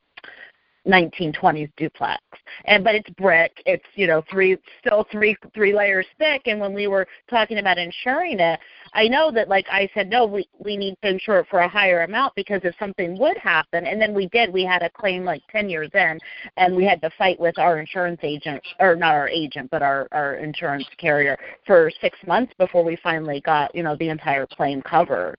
1920s 0.88 1.70
duplex. 1.76 2.22
And 2.64 2.82
but 2.82 2.94
it's 2.94 3.10
brick. 3.10 3.62
It's 3.66 3.84
you 3.94 4.06
know 4.06 4.22
three 4.30 4.56
still 4.80 5.06
three 5.10 5.36
three 5.54 5.74
layers 5.74 6.06
thick. 6.18 6.42
And 6.46 6.60
when 6.60 6.74
we 6.74 6.86
were 6.86 7.06
talking 7.28 7.58
about 7.58 7.78
insuring 7.78 8.40
it 8.40 8.58
i 8.94 9.06
know 9.06 9.30
that 9.30 9.48
like 9.48 9.66
i 9.70 9.88
said 9.94 10.08
no 10.08 10.26
we 10.26 10.48
we 10.58 10.76
need 10.76 10.96
to 11.02 11.08
insure 11.08 11.40
it 11.40 11.46
for 11.50 11.60
a 11.60 11.68
higher 11.68 12.02
amount 12.02 12.34
because 12.34 12.60
if 12.64 12.74
something 12.78 13.18
would 13.18 13.36
happen 13.38 13.86
and 13.86 14.00
then 14.00 14.14
we 14.14 14.26
did 14.28 14.52
we 14.52 14.64
had 14.64 14.82
a 14.82 14.90
claim 14.90 15.24
like 15.24 15.42
10 15.50 15.68
years 15.68 15.90
in 15.94 16.18
and 16.56 16.74
we 16.74 16.84
had 16.84 17.00
to 17.00 17.10
fight 17.18 17.38
with 17.38 17.58
our 17.58 17.78
insurance 17.78 18.20
agent 18.22 18.62
or 18.80 18.96
not 18.96 19.14
our 19.14 19.28
agent 19.28 19.70
but 19.70 19.82
our 19.82 20.08
our 20.12 20.36
insurance 20.36 20.86
carrier 20.98 21.38
for 21.66 21.90
6 22.00 22.18
months 22.26 22.52
before 22.58 22.84
we 22.84 22.96
finally 23.02 23.40
got 23.40 23.74
you 23.74 23.82
know 23.82 23.96
the 23.96 24.08
entire 24.08 24.46
claim 24.46 24.82
covered 24.82 25.36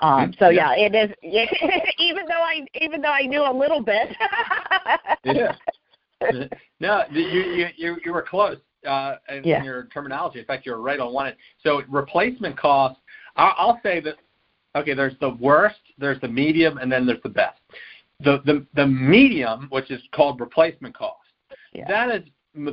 um, 0.00 0.32
so 0.38 0.48
yeah, 0.48 0.74
it 0.76 0.94
is. 0.94 1.10
even 1.98 2.24
though 2.26 2.42
I 2.42 2.64
even 2.80 3.00
though 3.00 3.12
I 3.12 3.22
knew 3.22 3.42
a 3.42 3.52
little 3.52 3.82
bit. 3.82 4.08
Yeah. 5.24 6.46
no, 6.80 7.04
you 7.12 7.20
you 7.22 7.66
you 7.76 7.96
you 8.04 8.12
were 8.12 8.22
close 8.22 8.56
uh, 8.86 9.16
in, 9.28 9.44
Yeah. 9.44 9.58
in 9.58 9.64
your 9.64 9.84
terminology. 9.84 10.40
In 10.40 10.44
fact, 10.46 10.66
you 10.66 10.72
were 10.72 10.80
right 10.80 10.98
on 10.98 11.12
one. 11.12 11.32
So 11.62 11.82
replacement 11.88 12.56
cost. 12.56 12.98
I'll, 13.36 13.54
I'll 13.56 13.80
say 13.82 14.00
that. 14.00 14.14
Okay, 14.76 14.94
there's 14.94 15.14
the 15.20 15.30
worst, 15.30 15.80
there's 15.96 16.20
the 16.20 16.28
medium, 16.28 16.78
and 16.78 16.90
then 16.92 17.06
there's 17.06 17.22
the 17.22 17.28
best. 17.28 17.60
The 18.20 18.42
the 18.44 18.66
the 18.74 18.86
medium, 18.86 19.68
which 19.70 19.90
is 19.90 20.00
called 20.12 20.40
replacement 20.40 20.96
cost, 20.96 21.28
Yeah. 21.72 21.86
that 21.88 22.10
is 22.10 22.22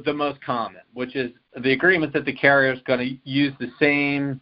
the 0.03 0.13
most 0.13 0.41
common, 0.41 0.81
which 0.93 1.15
is 1.15 1.31
the 1.61 1.73
agreement 1.73 2.13
that 2.13 2.25
the 2.25 2.33
carrier 2.33 2.73
is 2.73 2.81
going 2.81 2.99
to 2.99 3.29
use 3.29 3.53
the 3.59 3.69
same 3.79 4.41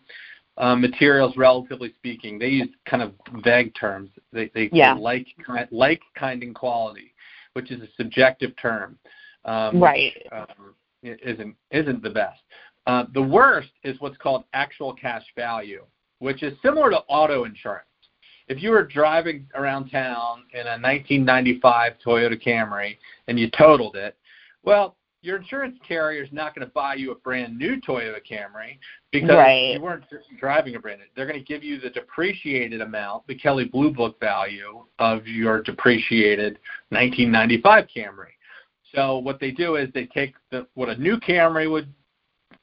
uh, 0.57 0.75
materials, 0.75 1.35
relatively 1.37 1.93
speaking. 1.97 2.37
They 2.37 2.49
use 2.49 2.69
kind 2.85 3.01
of 3.01 3.13
vague 3.43 3.73
terms. 3.75 4.09
They 4.31 4.49
they 4.53 4.65
say 4.69 4.71
Yeah. 4.73 4.93
like 4.93 5.25
ki- 5.45 5.65
like 5.71 6.01
kind 6.15 6.43
and 6.43 6.53
quality, 6.53 7.13
which 7.53 7.71
is 7.71 7.81
a 7.81 7.87
subjective 7.97 8.55
term. 8.61 8.97
Um, 9.45 9.79
Right. 9.79 10.13
which, 10.15 10.31
um, 10.33 10.75
i- 11.03 11.17
isn't 11.23 11.55
isn't 11.71 12.03
the 12.03 12.09
best. 12.09 12.41
Uh, 12.85 13.05
the 13.13 13.21
worst 13.21 13.71
is 13.83 13.99
what's 13.99 14.17
called 14.17 14.43
actual 14.53 14.93
cash 14.93 15.25
value, 15.35 15.85
which 16.19 16.43
is 16.43 16.53
similar 16.61 16.89
to 16.91 16.99
auto 17.07 17.45
insurance. 17.45 17.87
If 18.49 18.61
you 18.61 18.71
were 18.71 18.83
driving 18.83 19.47
around 19.55 19.89
town 19.89 20.43
in 20.53 20.67
a 20.67 20.77
1995 20.77 21.93
Toyota 22.05 22.41
Camry 22.41 22.97
and 23.27 23.39
you 23.39 23.49
totaled 23.49 23.95
it, 23.95 24.17
well, 24.63 24.97
your 25.23 25.37
insurance 25.37 25.77
carrier 25.87 26.21
is 26.21 26.29
not 26.31 26.53
going 26.53 26.67
to 26.67 26.73
buy 26.73 26.95
you 26.95 27.11
a 27.11 27.15
brand 27.15 27.57
new 27.57 27.79
Toyota 27.79 28.19
Camry 28.29 28.77
because 29.11 29.29
Right. 29.29 29.73
you 29.73 29.81
weren't 29.81 30.03
driving 30.37 30.75
a 30.75 30.79
brand 30.79 30.99
new. 30.99 31.05
They're 31.15 31.25
going 31.25 31.39
to 31.39 31.45
give 31.45 31.63
you 31.63 31.79
the 31.79 31.89
depreciated 31.89 32.81
amount, 32.81 33.25
the 33.27 33.35
Kelley 33.35 33.65
Blue 33.65 33.91
Book 33.91 34.19
value 34.19 34.83
of 34.99 35.25
your 35.25 35.63
depreciated 35.63 36.59
1995 36.89 37.87
Camry. 37.95 38.33
So 38.93 39.17
what 39.17 39.39
they 39.39 39.51
do 39.51 39.77
is 39.77 39.89
they 39.93 40.05
take 40.07 40.35
the, 40.51 40.67
what 40.75 40.89
a 40.89 40.97
new 40.97 41.17
Camry 41.17 41.71
would 41.71 41.87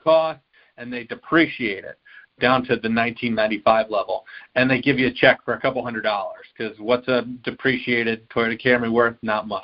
cost 0.05 0.41
and 0.77 0.93
they 0.93 1.05
depreciate 1.05 1.85
it 1.85 1.99
down 2.41 2.63
to 2.63 2.69
the 2.69 2.89
1995 2.89 3.91
level, 3.91 4.25
and 4.55 4.71
they 4.71 4.81
give 4.81 4.99
you 4.99 5.09
a 5.09 5.13
check 5.13 5.45
for 5.45 5.55
a 5.55 5.61
couple 5.61 5.83
hundred 5.83 6.03
dollars 6.03 6.47
because 6.57 6.79
what's 6.79 7.07
a 7.09 7.23
depreciated 7.45 8.29
Toyota 8.31 8.61
Camry 8.61 8.91
worth? 8.91 9.17
Not 9.23 9.47
much. 9.47 9.63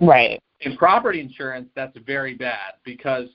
Right. 0.00 0.42
In 0.64 0.76
property 0.76 1.20
insurance, 1.20 1.68
that's 1.76 1.96
very 2.06 2.34
bad 2.34 2.74
because 2.84 3.28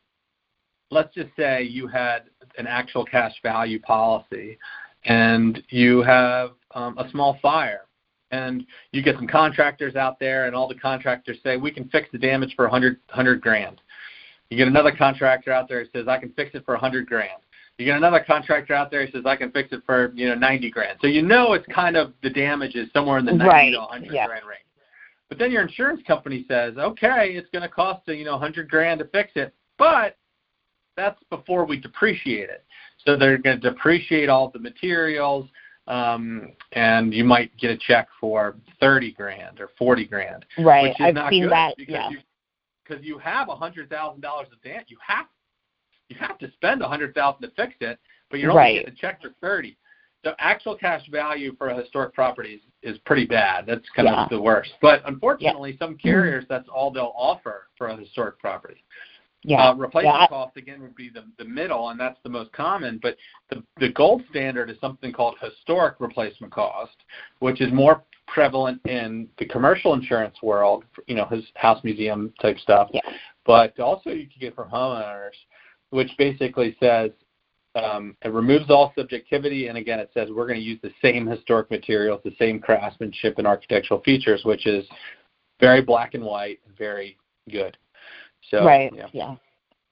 let's 0.91 1.13
just 1.13 1.29
say 1.37 1.63
you 1.63 1.87
had 1.87 2.23
an 2.57 2.67
actual 2.67 3.05
cash 3.05 3.33
value 3.43 3.79
policy 3.79 4.57
and 5.05 5.61
you 5.69 6.01
have 6.01 6.51
um, 6.73 6.97
a 6.97 7.09
small 7.11 7.37
fire 7.41 7.81
and 8.31 8.65
you 8.91 9.01
get 9.01 9.15
some 9.15 9.27
contractors 9.27 9.95
out 9.95 10.19
there 10.19 10.45
and 10.45 10.55
all 10.55 10.67
the 10.67 10.75
contractors 10.75 11.37
say 11.43 11.57
we 11.57 11.71
can 11.71 11.87
fix 11.89 12.07
the 12.11 12.17
damage 12.17 12.53
for 12.55 12.65
a 12.65 12.69
hundred 12.69 12.97
hundred 13.09 13.41
grand. 13.41 13.81
You 14.49 14.57
get 14.57 14.67
another 14.67 14.91
contractor 14.91 15.51
out 15.51 15.69
there 15.69 15.83
who 15.83 15.89
says 15.93 16.07
i 16.07 16.17
can 16.17 16.31
fix 16.33 16.51
it 16.55 16.65
for 16.65 16.75
hundred 16.75 17.07
grand. 17.07 17.41
You 17.77 17.85
get 17.85 17.95
another 17.95 18.23
contractor 18.25 18.73
out 18.73 18.91
there 18.91 19.05
who 19.05 19.11
says 19.11 19.23
i 19.25 19.35
can 19.35 19.51
fix 19.51 19.69
it 19.71 19.81
for 19.85 20.11
you 20.15 20.27
know 20.27 20.35
ninety 20.35 20.69
grand. 20.69 20.97
So 21.01 21.07
you 21.07 21.21
know 21.21 21.53
it's 21.53 21.65
kind 21.73 21.95
of 21.95 22.13
the 22.23 22.29
damage 22.29 22.75
is 22.75 22.89
somewhere 22.93 23.19
in 23.19 23.25
the 23.25 23.33
ninety 23.33 23.47
Right, 23.47 23.71
to 23.71 23.81
hundred 23.81 24.13
yeah. 24.13 24.27
grand 24.27 24.45
range 24.45 24.63
but 25.29 25.37
then 25.37 25.51
your 25.51 25.61
insurance 25.61 26.01
company 26.07 26.43
says, 26.47 26.75
okay, 26.77 27.31
it's 27.33 27.49
going 27.51 27.61
to 27.61 27.69
cost 27.69 28.07
you 28.07 28.25
know 28.25 28.33
100 28.33 28.69
grand 28.69 28.99
to 28.99 29.05
fix 29.05 29.31
it, 29.35 29.53
but 29.77 30.17
that's 30.97 31.21
before 31.29 31.65
we 31.65 31.77
depreciate 31.77 32.49
it. 32.49 32.65
So 33.05 33.15
they're 33.15 33.37
going 33.37 33.61
to 33.61 33.69
depreciate 33.69 34.27
all 34.27 34.49
the 34.49 34.59
materials, 34.59 35.47
um, 35.87 36.51
and 36.73 37.13
you 37.13 37.23
might 37.23 37.55
get 37.57 37.71
a 37.71 37.77
check 37.77 38.09
for 38.19 38.57
30 38.79 39.13
grand 39.13 39.59
or 39.59 39.69
40 39.77 40.05
grand. 40.05 40.45
Right, 40.57 40.93
I've 40.99 41.15
seen 41.29 41.47
that. 41.49 41.75
Because 41.77 41.93
yeah. 41.93 42.09
Because 42.85 43.05
you, 43.05 43.19
have 43.19 43.49
a 43.49 43.55
$100,000 43.55 43.87
of 43.87 44.61
debt, 44.63 44.85
you 44.87 44.97
have 45.05 45.27
you 46.09 46.15
have 46.19 46.39
to 46.39 46.51
spend 46.53 46.81
a 46.81 46.85
100,000 46.85 47.41
to 47.41 47.51
fix 47.55 47.75
it, 47.81 47.99
but 48.31 48.39
you're 48.39 48.49
only 48.49 48.59
right. 48.59 48.73
getting 48.79 48.93
a 48.93 48.95
check 48.95 49.21
for 49.21 49.29
30 49.41 49.77
the 50.23 50.35
actual 50.39 50.75
cash 50.75 51.01
value 51.09 51.55
for 51.57 51.69
a 51.69 51.81
historic 51.81 52.13
property 52.13 52.61
is 52.83 52.97
pretty 53.05 53.25
bad. 53.25 53.65
That's 53.65 53.85
kind 53.95 54.07
yeah. 54.07 54.23
of 54.23 54.29
the 54.29 54.41
worst. 54.41 54.71
But 54.81 55.01
unfortunately, 55.05 55.71
yeah. 55.71 55.85
some 55.85 55.95
mm-hmm. 55.95 56.07
carriers 56.07 56.45
that's 56.49 56.67
all 56.73 56.91
they'll 56.91 57.13
offer 57.15 57.67
for 57.77 57.87
a 57.87 57.97
historic 57.97 58.39
property. 58.39 58.83
Yeah. 59.43 59.69
Uh, 59.69 59.75
replacement 59.75 60.15
yeah. 60.19 60.27
cost 60.27 60.57
again 60.57 60.81
would 60.81 60.95
be 60.95 61.09
the, 61.09 61.23
the 61.37 61.45
middle, 61.45 61.89
and 61.89 61.99
that's 61.99 62.19
the 62.23 62.29
most 62.29 62.51
common. 62.51 62.99
But 63.01 63.15
the 63.49 63.63
the 63.79 63.89
gold 63.93 64.21
standard 64.29 64.69
is 64.69 64.77
something 64.81 65.13
called 65.13 65.35
historic 65.41 65.95
replacement 65.99 66.51
cost, 66.51 66.95
which 67.39 67.61
is 67.61 67.71
more 67.71 68.03
prevalent 68.27 68.85
in 68.85 69.29
the 69.37 69.45
commercial 69.45 69.93
insurance 69.93 70.35
world. 70.43 70.83
You 71.07 71.15
know, 71.15 71.25
his 71.25 71.45
house 71.55 71.81
museum 71.85 72.33
type 72.41 72.59
stuff. 72.59 72.89
Yeah. 72.93 72.99
But 73.45 73.79
also 73.79 74.09
you 74.09 74.27
can 74.27 74.41
get 74.41 74.55
from 74.55 74.69
homeowners, 74.69 75.29
which 75.91 76.09
basically 76.17 76.75
says 76.81 77.11
um, 77.83 78.15
it 78.23 78.29
removes 78.29 78.69
all 78.69 78.93
subjectivity, 78.97 79.67
and 79.67 79.77
again, 79.77 79.99
it 79.99 80.09
says 80.13 80.29
we're 80.31 80.47
going 80.47 80.59
to 80.59 80.65
use 80.65 80.79
the 80.81 80.91
same 81.01 81.27
historic 81.27 81.69
materials, 81.69 82.21
the 82.23 82.35
same 82.39 82.59
craftsmanship 82.59 83.37
and 83.37 83.47
architectural 83.47 84.01
features, 84.01 84.41
which 84.45 84.65
is 84.65 84.85
very 85.59 85.81
black 85.81 86.13
and 86.13 86.23
white 86.23 86.59
and 86.65 86.77
very 86.77 87.17
good. 87.51 87.77
So, 88.49 88.65
right. 88.65 88.91
yeah. 88.95 89.07
Yeah. 89.13 89.35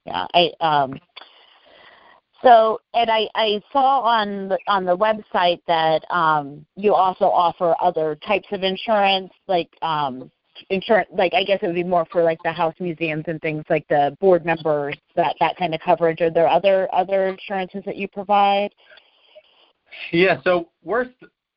Yeah. 0.06 0.26
I 0.34 0.52
um 0.62 1.00
so 2.42 2.80
and 2.94 3.10
I, 3.10 3.28
I 3.36 3.62
saw 3.74 4.02
on 4.02 4.48
the 4.48 4.58
on 4.68 4.86
the 4.86 4.96
website 4.96 5.62
that 5.68 6.04
um 6.10 6.66
you 6.76 6.94
also 6.94 7.26
offer 7.26 7.76
other 7.82 8.18
types 8.26 8.48
of 8.52 8.64
insurance 8.64 9.32
like 9.48 9.70
um 9.82 10.32
insurance 10.70 11.10
like 11.14 11.34
I 11.34 11.44
guess 11.44 11.60
it 11.62 11.68
would 11.68 11.76
be 11.76 11.84
more 11.84 12.06
for 12.12 12.24
like 12.24 12.40
the 12.44 12.52
house 12.52 12.76
museums 12.80 13.26
and 13.28 13.42
things 13.42 13.64
like 13.70 13.88
the 13.88 14.16
board 14.20 14.46
members 14.46 14.96
that 15.16 15.36
that 15.40 15.58
kind 15.58 15.74
of 15.74 15.82
coverage. 15.82 16.22
Are 16.22 16.32
there 16.32 16.48
other 16.48 16.88
other 16.94 17.28
insurances 17.28 17.84
that 17.86 17.96
you 17.96 18.08
provide? 18.08 18.74
Yeah, 20.12 20.42
so 20.44 20.70
we're 20.84 21.06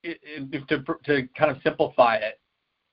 to 0.03 0.85
to 1.05 1.29
kind 1.37 1.51
of 1.51 1.59
simplify 1.63 2.17
it, 2.17 2.41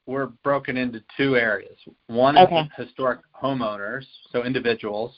we're 0.06 0.28
broken 0.44 0.78
into 0.78 1.04
two 1.16 1.36
areas. 1.36 1.78
One 2.08 2.38
is 2.38 2.48
historic 2.76 3.20
homeowners, 3.40 4.06
so 4.32 4.44
individuals, 4.44 5.14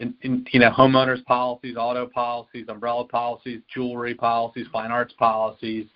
in, 0.00 0.14
in, 0.22 0.44
you 0.50 0.60
know 0.60 0.70
homeowners 0.70 1.24
policies, 1.24 1.76
auto 1.78 2.06
policies, 2.06 2.66
umbrella 2.68 3.06
policies, 3.06 3.60
jewelry 3.72 4.14
policies, 4.14 4.66
fine 4.72 4.90
arts 4.90 5.14
policies, 5.18 5.86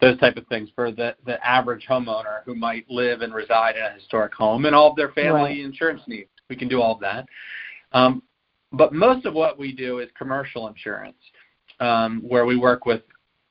those 0.00 0.18
type 0.18 0.36
of 0.36 0.46
things 0.48 0.68
for 0.74 0.90
the 0.90 1.14
the 1.24 1.44
average 1.46 1.86
homeowner 1.88 2.42
who 2.44 2.54
might 2.54 2.88
live 2.90 3.22
and 3.22 3.32
reside 3.32 3.76
in 3.76 3.82
a 3.82 3.90
historic 3.90 4.34
home 4.34 4.64
and 4.66 4.74
all 4.74 4.90
of 4.90 4.96
their 4.96 5.12
family 5.12 5.42
right. 5.42 5.58
insurance 5.60 6.02
needs. 6.06 6.28
We 6.50 6.56
can 6.56 6.68
do 6.68 6.82
all 6.82 6.94
of 6.94 7.00
that. 7.00 7.26
Um, 7.92 8.22
but 8.72 8.92
most 8.92 9.24
of 9.24 9.34
what 9.34 9.58
we 9.58 9.72
do 9.72 10.00
is 10.00 10.08
commercial 10.18 10.66
insurance, 10.66 11.16
um, 11.78 12.22
where 12.26 12.44
we 12.44 12.56
work 12.56 12.86
with 12.86 13.02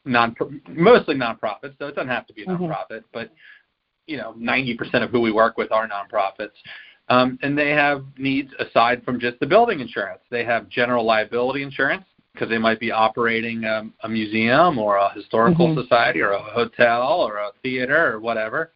non 0.06 0.36
mostly 0.68 1.16
nonprofits. 1.16 1.78
So 1.80 1.88
it 1.88 1.96
doesn't 1.96 2.10
have 2.10 2.28
to 2.28 2.34
be 2.34 2.44
a 2.44 2.48
mm-hmm. 2.48 2.66
nonprofit, 2.66 3.00
mm-hmm. 3.00 3.08
but 3.14 3.32
you 4.06 4.18
know, 4.18 4.34
90% 4.38 5.02
of 5.02 5.12
who 5.12 5.22
we 5.22 5.32
work 5.32 5.58
with 5.58 5.72
are 5.72 5.88
nonprofits. 5.88 6.52
Um, 7.10 7.38
and 7.42 7.58
they 7.58 7.72
have 7.72 8.06
needs 8.18 8.52
aside 8.60 9.04
from 9.04 9.20
just 9.20 9.40
the 9.40 9.46
building 9.46 9.80
insurance. 9.82 10.22
They 10.30 10.46
have 10.46 10.70
general 10.70 11.06
liability 11.06 11.62
insurance 11.64 12.06
because 12.34 12.50
they 12.50 12.58
might 12.58 12.80
be 12.80 12.92
operating 12.92 13.64
um, 13.66 13.94
a 14.02 14.10
museum 14.10 14.78
or 14.78 14.98
a 14.98 15.14
historical 15.14 15.68
mm-hmm. 15.68 15.82
society 15.82 16.22
or 16.22 16.32
a 16.32 16.42
hotel 16.42 17.22
or 17.22 17.38
a 17.38 17.52
theater 17.62 18.14
or 18.14 18.20
whatever. 18.20 18.72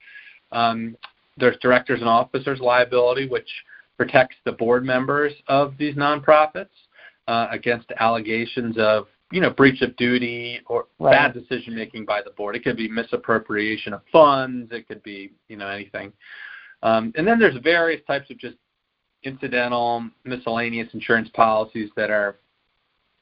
Um, 0.52 0.96
there's 1.38 1.58
directors 1.62 2.00
and 2.00 2.10
officers 2.10 2.60
liability, 2.60 3.28
which 3.28 3.50
protects 3.98 4.36
the 4.46 4.52
board 4.52 4.86
members 4.86 5.34
of 5.48 5.74
these 5.78 5.96
nonprofits 5.96 6.68
uh, 7.28 7.48
against 7.52 7.92
allegations 8.00 8.76
of 8.78 9.08
you 9.32 9.42
know 9.42 9.50
breach 9.50 9.82
of 9.82 9.96
duty 9.98 10.62
or 10.68 10.86
right. 11.00 11.12
bad 11.12 11.34
decision 11.34 11.76
making 11.76 12.06
by 12.06 12.22
the 12.22 12.32
board. 12.32 12.56
It 12.56 12.64
could 12.64 12.78
be 12.78 12.88
misappropriation 12.88 13.94
of 13.94 14.02
funds. 14.12 14.72
It 14.72 14.88
could 14.88 15.04
be 15.04 15.32
you 15.48 15.58
know 15.58 15.68
anything. 15.68 16.14
Um, 16.84 17.12
and 17.16 17.28
then 17.28 17.40
there's 17.40 17.58
various 17.64 18.02
types 18.06 18.30
of 18.30 18.38
just 18.38 18.56
incidental 19.24 20.08
miscellaneous 20.24 20.88
insurance 20.94 21.30
policies 21.34 21.90
that 21.96 22.10
are 22.10 22.38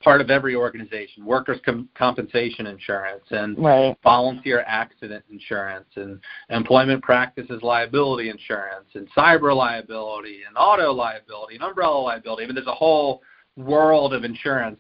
part 0.04 0.22
of 0.22 0.30
every 0.30 0.56
organization 0.56 1.26
workers 1.26 1.60
com- 1.66 1.90
compensation 1.96 2.68
insurance 2.68 3.24
and 3.32 3.58
right. 3.58 3.98
volunteer 4.04 4.64
accident 4.68 5.24
insurance 5.32 5.88
and 5.96 6.20
employment 6.50 7.02
practices 7.02 7.62
liability 7.64 8.30
insurance 8.30 8.88
and 8.94 9.08
cyber 9.18 9.56
liability 9.56 10.42
and 10.48 10.56
auto 10.58 10.92
liability 10.92 11.56
and 11.56 11.64
umbrella 11.64 11.98
liability 11.98 12.44
i 12.44 12.46
mean 12.46 12.56
there's 12.56 12.68
a 12.68 12.74
whole 12.74 13.22
world 13.56 14.14
of 14.14 14.24
insurance 14.24 14.80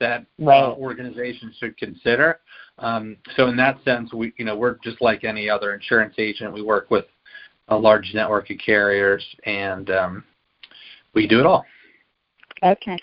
that 0.00 0.26
right. 0.38 0.64
uh, 0.64 0.74
organizations 0.74 1.54
should 1.58 1.76
consider 1.78 2.40
um, 2.78 3.16
so 3.36 3.46
in 3.46 3.56
that 3.56 3.82
sense 3.84 4.12
we 4.12 4.32
you 4.36 4.44
know 4.44 4.56
we're 4.56 4.76
just 4.82 5.00
like 5.00 5.24
any 5.24 5.48
other 5.48 5.74
insurance 5.74 6.14
agent 6.18 6.52
we 6.52 6.60
work 6.60 6.90
with 6.90 7.06
a 7.68 7.76
large 7.76 8.12
network 8.14 8.50
of 8.50 8.58
carriers, 8.58 9.24
and 9.44 9.90
um, 9.90 10.24
we 11.14 11.26
do 11.26 11.40
it 11.40 11.46
all. 11.46 11.64
Okay. 12.62 12.96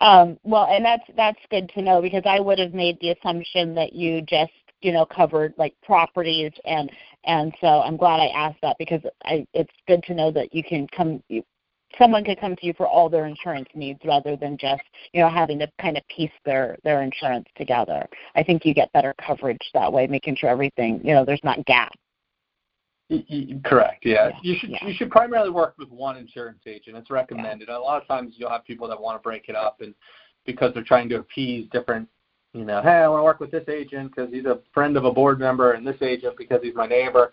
Um, 0.00 0.38
well, 0.42 0.66
and 0.70 0.84
that's 0.84 1.04
that's 1.16 1.38
good 1.50 1.70
to 1.70 1.82
know 1.82 2.02
because 2.02 2.24
I 2.26 2.40
would 2.40 2.58
have 2.58 2.74
made 2.74 2.98
the 3.00 3.10
assumption 3.10 3.74
that 3.74 3.94
you 3.94 4.22
just 4.22 4.52
you 4.82 4.92
know 4.92 5.06
covered 5.06 5.54
like 5.56 5.74
properties 5.82 6.52
and 6.64 6.90
and 7.24 7.52
so 7.60 7.66
I'm 7.66 7.96
glad 7.96 8.20
I 8.20 8.28
asked 8.28 8.60
that 8.62 8.76
because 8.78 9.00
I 9.24 9.46
it's 9.54 9.72
good 9.86 10.02
to 10.04 10.14
know 10.14 10.30
that 10.32 10.54
you 10.54 10.62
can 10.62 10.86
come 10.88 11.22
you, 11.28 11.42
someone 11.98 12.24
could 12.24 12.38
come 12.38 12.54
to 12.56 12.66
you 12.66 12.74
for 12.74 12.86
all 12.86 13.08
their 13.08 13.26
insurance 13.26 13.68
needs 13.74 14.00
rather 14.04 14.36
than 14.36 14.56
just 14.58 14.82
you 15.12 15.20
know 15.20 15.28
having 15.28 15.58
to 15.60 15.68
kind 15.80 15.96
of 15.96 16.06
piece 16.08 16.30
their 16.44 16.76
their 16.84 17.02
insurance 17.02 17.46
together. 17.56 18.06
I 18.34 18.42
think 18.42 18.64
you 18.64 18.74
get 18.74 18.92
better 18.92 19.14
coverage 19.24 19.70
that 19.74 19.92
way, 19.92 20.06
making 20.06 20.36
sure 20.36 20.50
everything 20.50 21.00
you 21.02 21.14
know 21.14 21.24
there's 21.24 21.44
not 21.44 21.64
gaps. 21.64 21.96
Correct. 23.64 24.04
Yeah. 24.04 24.30
You 24.42 24.56
should 24.58 24.70
yeah. 24.70 24.86
you 24.86 24.94
should 24.94 25.10
primarily 25.10 25.50
work 25.50 25.74
with 25.78 25.88
one 25.88 26.16
insurance 26.16 26.60
agent. 26.66 26.96
It's 26.96 27.10
recommended. 27.10 27.68
Yeah. 27.68 27.78
A 27.78 27.80
lot 27.80 28.00
of 28.00 28.06
times 28.06 28.34
you'll 28.36 28.50
have 28.50 28.64
people 28.64 28.86
that 28.88 29.00
want 29.00 29.18
to 29.18 29.22
break 29.22 29.48
it 29.48 29.56
up 29.56 29.80
and 29.80 29.94
because 30.44 30.72
they're 30.74 30.84
trying 30.84 31.08
to 31.10 31.16
appease 31.16 31.68
different 31.72 32.08
you 32.54 32.64
know, 32.64 32.80
hey, 32.82 32.90
I 32.90 33.08
want 33.08 33.20
to 33.20 33.24
work 33.24 33.40
with 33.40 33.50
this 33.50 33.68
agent 33.68 34.14
because 34.14 34.32
he's 34.32 34.46
a 34.46 34.58
friend 34.72 34.96
of 34.96 35.04
a 35.04 35.12
board 35.12 35.38
member 35.38 35.72
and 35.72 35.86
this 35.86 36.00
agent 36.00 36.36
because 36.36 36.60
he's 36.62 36.74
my 36.74 36.86
neighbor. 36.86 37.32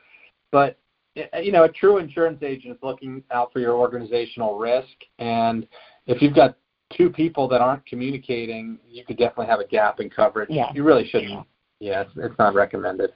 But 0.51 0.77
uh, 1.17 1.39
you 1.39 1.51
know, 1.51 1.63
a 1.63 1.69
true 1.69 1.97
insurance 1.97 2.43
agent 2.43 2.75
is 2.75 2.79
looking 2.83 3.23
out 3.31 3.51
for 3.51 3.59
your 3.59 3.73
organizational 3.73 4.57
risk 4.57 4.95
and 5.19 5.67
if 6.07 6.21
you've 6.21 6.35
got 6.35 6.57
two 6.93 7.09
people 7.09 7.47
that 7.47 7.61
aren't 7.61 7.85
communicating, 7.85 8.77
you 8.87 9.03
could 9.03 9.17
definitely 9.17 9.47
have 9.47 9.59
a 9.59 9.67
gap 9.67 9.99
in 9.99 10.09
coverage. 10.09 10.49
Yeah. 10.49 10.71
You 10.73 10.83
really 10.83 11.07
shouldn't. 11.07 11.45
Yeah, 11.79 12.01
it's, 12.01 12.11
it's 12.15 12.37
not 12.39 12.53
recommended 12.53 13.11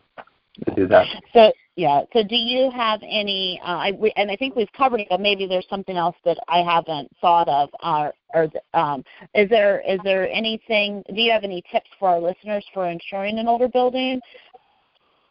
to 0.65 0.75
do 0.75 0.87
that. 0.87 1.05
So 1.33 1.51
yeah. 1.79 2.01
So 2.11 2.23
do 2.23 2.35
you 2.35 2.69
have 2.71 2.99
any? 3.03 3.57
Uh, 3.63 3.77
I, 3.77 3.91
we, 3.91 4.11
and 4.17 4.29
I 4.29 4.35
think 4.35 4.53
we've 4.53 4.71
covered 4.73 4.99
it, 4.99 5.07
but 5.09 5.21
maybe 5.21 5.47
there's 5.47 5.65
something 5.69 5.95
else 5.95 6.17
that 6.25 6.37
I 6.49 6.57
haven't 6.57 7.09
thought 7.21 7.47
of. 7.47 7.69
Uh, 7.81 8.09
or 8.33 8.49
um, 8.73 9.01
is 9.33 9.49
there 9.49 9.81
is 9.87 9.97
there 10.03 10.29
anything? 10.29 11.01
Do 11.07 11.21
you 11.21 11.31
have 11.31 11.45
any 11.45 11.63
tips 11.71 11.89
for 11.97 12.09
our 12.09 12.19
listeners 12.19 12.65
for 12.73 12.89
insuring 12.89 13.39
an 13.39 13.47
older 13.47 13.69
building? 13.69 14.19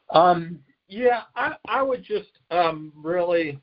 Um, 0.09 0.61
yeah, 0.89 1.25
I, 1.37 1.57
I 1.69 1.83
would 1.83 2.03
just 2.03 2.31
um, 2.51 2.95
really 2.97 3.61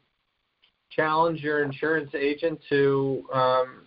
challenge 0.91 1.41
your 1.41 1.63
insurance 1.63 2.13
agent 2.13 2.59
to 2.69 3.23
um, 3.33 3.81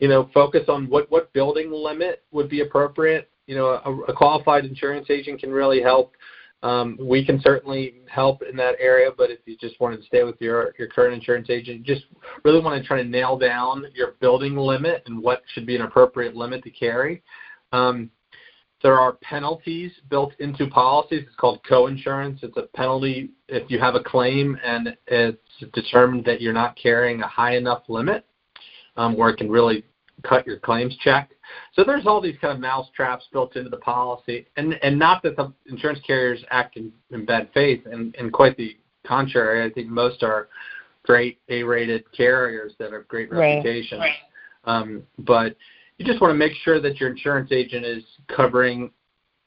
you 0.00 0.08
know 0.08 0.28
focus 0.34 0.64
on 0.68 0.90
what 0.90 1.10
what 1.10 1.32
building 1.32 1.72
limit 1.72 2.24
would 2.30 2.50
be 2.50 2.60
appropriate. 2.60 3.30
You 3.46 3.56
know, 3.56 3.80
a, 3.86 4.12
a 4.12 4.14
qualified 4.14 4.66
insurance 4.66 5.06
agent 5.08 5.40
can 5.40 5.50
really 5.50 5.80
help 5.80 6.12
um, 6.62 6.98
we 7.00 7.24
can 7.24 7.40
certainly 7.40 8.00
help 8.08 8.42
in 8.42 8.56
that 8.56 8.74
area, 8.80 9.10
but 9.16 9.30
if 9.30 9.40
you 9.44 9.56
just 9.58 9.78
wanted 9.80 9.98
to 9.98 10.06
stay 10.06 10.24
with 10.24 10.36
your 10.40 10.74
your 10.78 10.88
current 10.88 11.14
insurance 11.14 11.50
agent, 11.50 11.84
just 11.84 12.04
really 12.44 12.60
want 12.60 12.80
to 12.80 12.86
try 12.86 13.02
to 13.02 13.08
nail 13.08 13.38
down 13.38 13.86
your 13.94 14.12
building 14.20 14.56
limit 14.56 15.02
and 15.06 15.22
what 15.22 15.42
should 15.52 15.66
be 15.66 15.76
an 15.76 15.82
appropriate 15.82 16.34
limit 16.34 16.64
to 16.64 16.70
carry. 16.70 17.22
Um, 17.72 18.10
there 18.82 18.98
are 18.98 19.14
penalties 19.14 19.92
built 20.10 20.32
into 20.38 20.66
policies. 20.68 21.24
It's 21.26 21.36
called 21.36 21.60
co-insurance. 21.68 22.40
It's 22.42 22.56
a 22.56 22.68
penalty 22.74 23.30
if 23.48 23.70
you 23.70 23.78
have 23.78 23.94
a 23.94 24.02
claim 24.02 24.58
and 24.64 24.96
it's 25.06 25.38
determined 25.72 26.24
that 26.26 26.40
you're 26.40 26.52
not 26.52 26.76
carrying 26.76 27.22
a 27.22 27.26
high 27.26 27.56
enough 27.56 27.84
limit, 27.88 28.26
um, 28.96 29.16
where 29.16 29.30
it 29.30 29.38
can 29.38 29.50
really 29.50 29.84
cut 30.22 30.46
your 30.46 30.58
claims 30.58 30.96
check. 31.02 31.30
So 31.74 31.84
there's 31.84 32.06
all 32.06 32.20
these 32.20 32.36
kind 32.40 32.52
of 32.52 32.60
mouse 32.60 32.88
traps 32.94 33.26
built 33.32 33.56
into 33.56 33.70
the 33.70 33.76
policy, 33.78 34.46
and 34.56 34.74
and 34.82 34.98
not 34.98 35.22
that 35.22 35.36
the 35.36 35.52
insurance 35.66 36.00
carriers 36.06 36.42
act 36.50 36.76
in, 36.76 36.92
in 37.10 37.24
bad 37.24 37.48
faith, 37.54 37.82
and, 37.86 38.14
and 38.18 38.32
quite 38.32 38.56
the 38.56 38.76
contrary. 39.06 39.64
I 39.64 39.72
think 39.72 39.88
most 39.88 40.22
are 40.22 40.48
great 41.04 41.38
A-rated 41.48 42.10
carriers 42.12 42.72
that 42.78 42.92
have 42.92 43.06
great 43.08 43.30
right. 43.30 43.56
reputations. 43.56 44.00
Right. 44.00 44.14
Um, 44.64 45.04
but 45.20 45.56
you 45.98 46.04
just 46.04 46.20
want 46.20 46.32
to 46.32 46.36
make 46.36 46.52
sure 46.62 46.80
that 46.80 46.98
your 46.98 47.10
insurance 47.10 47.52
agent 47.52 47.86
is 47.86 48.02
covering, 48.28 48.90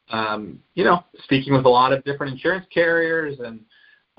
um, 0.09 0.59
you 0.73 0.83
know, 0.85 1.03
speaking 1.23 1.53
with 1.53 1.65
a 1.65 1.69
lot 1.69 1.91
of 1.91 2.03
different 2.05 2.33
insurance 2.33 2.65
carriers 2.73 3.39
and 3.39 3.59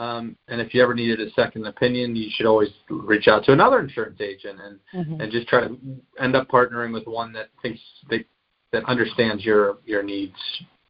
um, 0.01 0.35
and 0.49 0.63
if 0.63 0.73
you 0.73 0.83
ever 0.83 0.95
needed 0.95 1.21
a 1.21 1.31
second 1.33 1.67
opinion, 1.67 2.17
you 2.17 2.31
should 2.33 2.47
always 2.47 2.71
reach 2.89 3.29
out 3.29 3.45
to 3.45 3.53
another 3.53 3.81
insurance 3.81 4.19
agent 4.19 4.59
and 4.59 4.79
mm-hmm. 4.95 5.21
and 5.21 5.31
just 5.31 5.47
try 5.47 5.61
to 5.61 5.77
end 6.19 6.35
up 6.35 6.49
partnering 6.49 6.91
with 6.91 7.07
one 7.07 7.35
that 7.35 7.51
thinks 7.61 7.79
they, 8.09 8.25
that 8.73 8.83
understands 8.87 9.45
your 9.45 9.77
your 9.85 10.03
needs 10.03 10.35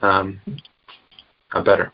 um, 0.01 0.41
better. 1.65 1.93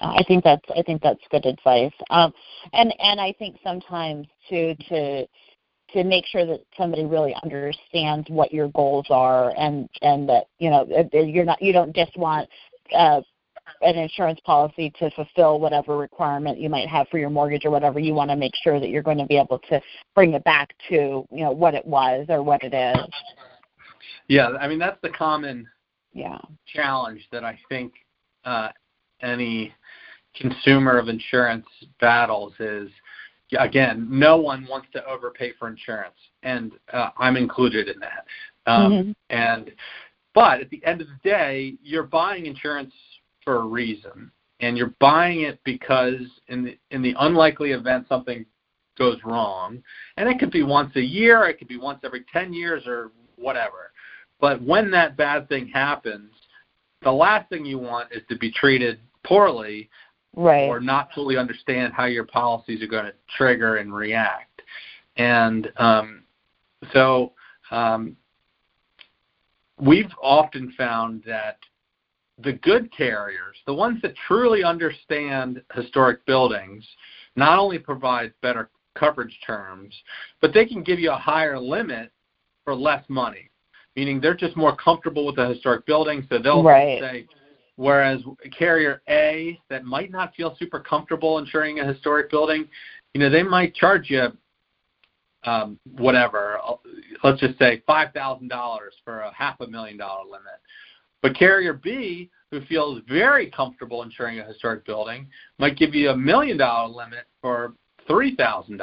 I 0.00 0.24
think 0.26 0.44
that's 0.44 0.64
I 0.74 0.82
think 0.82 1.02
that's 1.02 1.20
good 1.30 1.44
advice. 1.44 1.92
Um, 2.08 2.32
and 2.72 2.94
and 3.00 3.20
I 3.20 3.34
think 3.38 3.56
sometimes 3.62 4.26
too 4.48 4.74
to 4.88 5.26
to 5.92 6.04
make 6.04 6.24
sure 6.24 6.46
that 6.46 6.60
somebody 6.78 7.04
really 7.04 7.36
understands 7.42 8.26
what 8.30 8.50
your 8.50 8.68
goals 8.68 9.06
are 9.10 9.52
and 9.58 9.90
and 10.00 10.26
that 10.30 10.44
you 10.58 10.70
know 10.70 10.86
you're 11.12 11.44
not 11.44 11.60
you 11.60 11.74
don't 11.74 11.94
just 11.94 12.16
want 12.16 12.48
uh, 12.96 13.20
an 13.82 13.96
insurance 13.96 14.40
policy 14.44 14.92
to 14.98 15.10
fulfill 15.12 15.60
whatever 15.60 15.96
requirement 15.96 16.58
you 16.58 16.68
might 16.68 16.88
have 16.88 17.08
for 17.08 17.18
your 17.18 17.30
mortgage 17.30 17.64
or 17.64 17.70
whatever 17.70 17.98
you 17.98 18.14
want 18.14 18.30
to 18.30 18.36
make 18.36 18.52
sure 18.62 18.80
that 18.80 18.88
you're 18.88 19.02
going 19.02 19.18
to 19.18 19.26
be 19.26 19.38
able 19.38 19.58
to 19.70 19.80
bring 20.14 20.32
it 20.34 20.44
back 20.44 20.74
to 20.88 21.26
you 21.30 21.44
know 21.44 21.52
what 21.52 21.74
it 21.74 21.86
was 21.86 22.26
or 22.28 22.42
what 22.42 22.62
it 22.62 22.74
is. 22.74 23.14
Yeah 24.28 24.50
i 24.60 24.68
mean 24.68 24.78
that's 24.78 25.00
the 25.02 25.10
common 25.10 25.66
yeah. 26.12 26.38
challenge 26.66 27.26
that 27.32 27.44
i 27.44 27.58
think 27.68 27.92
uh, 28.44 28.68
any 29.22 29.72
consumer 30.34 30.98
of 30.98 31.08
insurance 31.08 31.66
battles 32.00 32.52
is 32.60 32.90
again 33.58 34.06
no 34.10 34.36
one 34.36 34.66
wants 34.68 34.86
to 34.92 35.04
overpay 35.06 35.52
for 35.58 35.68
insurance 35.68 36.14
and 36.42 36.72
uh, 36.92 37.10
i'm 37.18 37.36
included 37.36 37.88
in 37.88 37.98
that. 38.00 38.24
Um, 38.66 38.92
mm-hmm. 38.92 39.10
and 39.30 39.72
but 40.34 40.60
at 40.60 40.68
the 40.70 40.84
end 40.84 41.00
of 41.00 41.08
the 41.08 41.28
day 41.28 41.74
you're 41.82 42.02
buying 42.02 42.46
insurance 42.46 42.92
for 43.48 43.60
a 43.60 43.64
reason, 43.64 44.30
and 44.60 44.76
you're 44.76 44.92
buying 45.00 45.40
it 45.40 45.58
because 45.64 46.20
in 46.48 46.64
the 46.64 46.78
in 46.90 47.00
the 47.00 47.14
unlikely 47.18 47.72
event 47.72 48.04
something 48.06 48.44
goes 48.98 49.16
wrong, 49.24 49.82
and 50.18 50.28
it 50.28 50.38
could 50.38 50.50
be 50.50 50.62
once 50.62 50.94
a 50.96 51.00
year, 51.00 51.44
it 51.44 51.58
could 51.58 51.66
be 51.66 51.78
once 51.78 51.98
every 52.04 52.26
10 52.30 52.52
years 52.52 52.82
or 52.86 53.10
whatever. 53.36 53.90
But 54.38 54.60
when 54.60 54.90
that 54.90 55.16
bad 55.16 55.48
thing 55.48 55.66
happens, 55.66 56.30
the 57.02 57.10
last 57.10 57.48
thing 57.48 57.64
you 57.64 57.78
want 57.78 58.12
is 58.12 58.20
to 58.28 58.36
be 58.36 58.52
treated 58.52 59.00
poorly 59.24 59.88
right. 60.36 60.66
or 60.66 60.78
not 60.78 61.08
fully 61.14 61.38
understand 61.38 61.94
how 61.94 62.04
your 62.04 62.24
policies 62.24 62.82
are 62.82 62.86
going 62.86 63.06
to 63.06 63.14
trigger 63.34 63.76
and 63.76 63.94
react. 63.94 64.60
And 65.16 65.72
um, 65.78 66.24
so 66.92 67.32
um, 67.70 68.14
we've 69.80 70.12
often 70.22 70.74
found 70.76 71.22
that 71.26 71.56
the 72.42 72.52
good 72.54 72.90
carriers, 72.96 73.56
the 73.66 73.74
ones 73.74 74.00
that 74.02 74.14
truly 74.26 74.62
understand 74.62 75.62
historic 75.74 76.24
buildings, 76.26 76.86
not 77.36 77.58
only 77.58 77.78
provide 77.78 78.32
better 78.42 78.70
coverage 78.96 79.38
terms, 79.46 79.94
but 80.40 80.52
they 80.54 80.64
can 80.64 80.82
give 80.82 80.98
you 80.98 81.10
a 81.10 81.16
higher 81.16 81.58
limit 81.58 82.10
for 82.64 82.74
less 82.74 83.04
money. 83.08 83.50
Meaning 83.96 84.20
they're 84.20 84.34
just 84.34 84.56
more 84.56 84.76
comfortable 84.76 85.26
with 85.26 85.36
the 85.36 85.48
historic 85.48 85.84
building, 85.86 86.26
so 86.28 86.38
they'll 86.38 86.62
right. 86.62 87.00
say, 87.00 87.26
whereas 87.76 88.20
carrier 88.56 89.02
A 89.08 89.58
that 89.70 89.84
might 89.84 90.10
not 90.10 90.34
feel 90.34 90.56
super 90.58 90.78
comfortable 90.78 91.38
insuring 91.38 91.80
a 91.80 91.86
historic 91.86 92.30
building, 92.30 92.68
you 93.14 93.20
know, 93.20 93.30
they 93.30 93.42
might 93.42 93.74
charge 93.74 94.10
you 94.10 94.28
um, 95.44 95.78
whatever, 95.96 96.58
let's 97.22 97.40
just 97.40 97.58
say 97.58 97.82
$5,000 97.88 98.78
for 99.04 99.20
a 99.20 99.32
half 99.32 99.60
a 99.60 99.66
million 99.66 99.96
dollar 99.96 100.24
limit. 100.24 100.60
But 101.22 101.36
carrier 101.36 101.74
B, 101.74 102.30
who 102.50 102.60
feels 102.62 103.02
very 103.08 103.50
comfortable 103.50 104.02
insuring 104.02 104.38
a 104.38 104.44
historic 104.44 104.84
building, 104.86 105.26
might 105.58 105.76
give 105.76 105.94
you 105.94 106.10
a 106.10 106.16
million 106.16 106.56
dollar 106.56 106.88
limit 106.88 107.26
for 107.42 107.74
$3,000. 108.08 108.78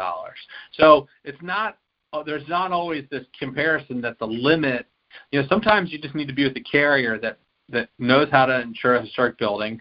So 0.73 1.07
it's 1.23 1.41
not, 1.41 1.77
uh, 2.13 2.23
there's 2.23 2.47
not 2.47 2.71
always 2.71 3.05
this 3.09 3.25
comparison 3.37 4.01
that 4.01 4.19
the 4.19 4.27
limit, 4.27 4.85
you 5.31 5.41
know, 5.41 5.47
sometimes 5.47 5.91
you 5.91 5.99
just 5.99 6.15
need 6.15 6.27
to 6.27 6.33
be 6.33 6.43
with 6.43 6.55
a 6.57 6.63
carrier 6.63 7.17
that, 7.19 7.39
that 7.69 7.89
knows 7.97 8.27
how 8.31 8.45
to 8.45 8.61
insure 8.61 8.95
a 8.95 9.01
historic 9.01 9.37
building, 9.37 9.79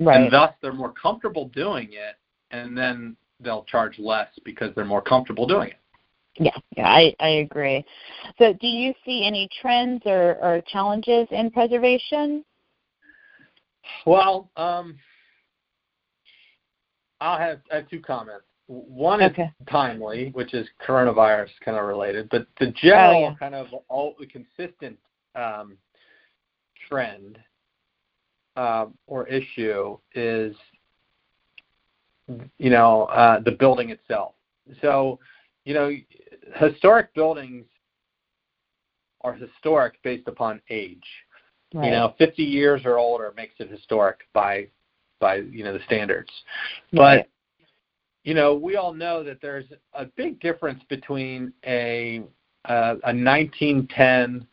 right. 0.00 0.22
and 0.22 0.32
thus 0.32 0.52
they're 0.60 0.72
more 0.72 0.92
comfortable 0.92 1.48
doing 1.48 1.90
it, 1.92 2.16
and 2.50 2.76
then 2.76 3.16
they'll 3.38 3.64
charge 3.64 3.98
less 3.98 4.28
because 4.44 4.74
they're 4.74 4.84
more 4.84 5.02
comfortable 5.02 5.46
doing 5.46 5.68
it. 5.68 5.76
Yeah, 6.36 6.56
yeah, 6.76 6.88
I, 6.88 7.14
I 7.20 7.28
agree. 7.28 7.84
So, 8.38 8.52
do 8.52 8.66
you 8.66 8.94
see 9.04 9.24
any 9.26 9.48
trends 9.60 10.02
or, 10.06 10.36
or 10.40 10.62
challenges 10.68 11.26
in 11.30 11.50
preservation? 11.50 12.44
Well, 14.06 14.50
um, 14.56 14.96
I'll 17.20 17.38
have, 17.38 17.60
I 17.72 17.76
have 17.76 17.88
two 17.88 18.00
comments. 18.00 18.44
One 18.66 19.20
is 19.20 19.36
timely, 19.68 20.30
which 20.32 20.54
is 20.54 20.68
coronavirus 20.86 21.48
kind 21.64 21.76
of 21.76 21.86
related, 21.86 22.28
but 22.30 22.46
the 22.60 22.72
general 22.80 23.16
Oh, 23.16 23.20
yeah. 23.20 23.34
kind 23.34 23.54
of 23.54 23.66
all 23.88 24.14
consistent 24.30 24.96
um, 25.34 25.76
trend 26.88 27.36
um, 28.56 28.94
or 29.08 29.26
issue 29.26 29.98
is, 30.14 30.54
you 32.58 32.70
know, 32.70 33.04
uh, 33.04 33.40
the 33.40 33.52
building 33.52 33.90
itself. 33.90 34.34
So, 34.80 35.18
you 35.70 35.74
know, 35.76 35.92
historic 36.56 37.14
buildings 37.14 37.64
are 39.20 39.34
historic 39.34 40.02
based 40.02 40.26
upon 40.26 40.60
age 40.68 40.98
Right. 41.72 41.84
you 41.84 41.90
know 41.92 42.14
50 42.18 42.42
years 42.42 42.82
or 42.84 42.98
older 42.98 43.32
makes 43.36 43.54
it 43.60 43.70
historic 43.70 44.18
by 44.32 44.66
by 45.20 45.36
you 45.36 45.62
know 45.62 45.72
the 45.72 45.84
standards 45.84 46.28
Right. 46.92 47.24
but 47.24 47.28
you 48.24 48.34
know 48.34 48.56
we 48.56 48.74
all 48.74 48.92
know 48.92 49.22
that 49.22 49.40
there's 49.40 49.66
a 49.92 50.06
big 50.16 50.40
difference 50.40 50.82
between 50.88 51.52
a 51.64 52.24
uh, 52.64 52.96
a 53.04 53.14
1910 53.14 54.44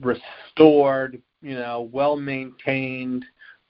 restored 0.00 1.20
you 1.42 1.56
know 1.56 1.90
well 1.92 2.16
maintained 2.16 3.26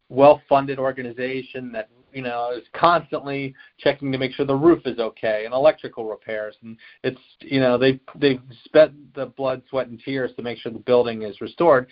well 0.08 0.40
funded 0.48 0.78
organization 0.78 1.72
that 1.72 1.88
you 2.16 2.22
know 2.22 2.50
is 2.56 2.64
constantly 2.72 3.54
checking 3.78 4.10
to 4.10 4.18
make 4.18 4.32
sure 4.32 4.46
the 4.46 4.54
roof 4.54 4.80
is 4.86 4.98
okay 4.98 5.42
and 5.44 5.52
electrical 5.52 6.08
repairs 6.08 6.56
and 6.62 6.76
it's 7.04 7.20
you 7.40 7.60
know 7.60 7.76
they 7.76 8.00
they've 8.16 8.40
spent 8.64 8.92
the 9.14 9.26
blood 9.26 9.62
sweat 9.68 9.88
and 9.88 10.00
tears 10.04 10.30
to 10.36 10.42
make 10.42 10.58
sure 10.58 10.72
the 10.72 10.78
building 10.78 11.22
is 11.22 11.40
restored 11.40 11.86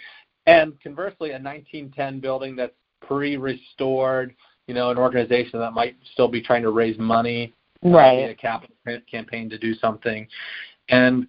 and 0.46 0.78
conversely, 0.80 1.30
a 1.30 1.38
1910 1.40 2.20
building 2.20 2.56
that's 2.56 2.74
pre-restored, 3.00 4.34
you 4.66 4.74
know, 4.74 4.90
an 4.90 4.98
organization 4.98 5.58
that 5.58 5.72
might 5.72 5.96
still 6.12 6.28
be 6.28 6.42
trying 6.42 6.62
to 6.62 6.70
raise 6.70 6.98
money, 6.98 7.54
uh, 7.84 7.88
Right. 7.88 8.16
via 8.16 8.30
a 8.30 8.34
capital 8.34 8.74
campaign 9.10 9.48
to 9.50 9.58
do 9.58 9.74
something, 9.74 10.26
and 10.88 11.26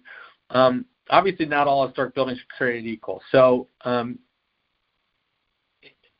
um, 0.50 0.84
obviously 1.10 1.46
not 1.46 1.66
all 1.66 1.86
historic 1.86 2.14
buildings 2.14 2.38
are 2.38 2.56
created 2.56 2.86
equal. 2.86 3.22
So, 3.30 3.68
um, 3.84 4.18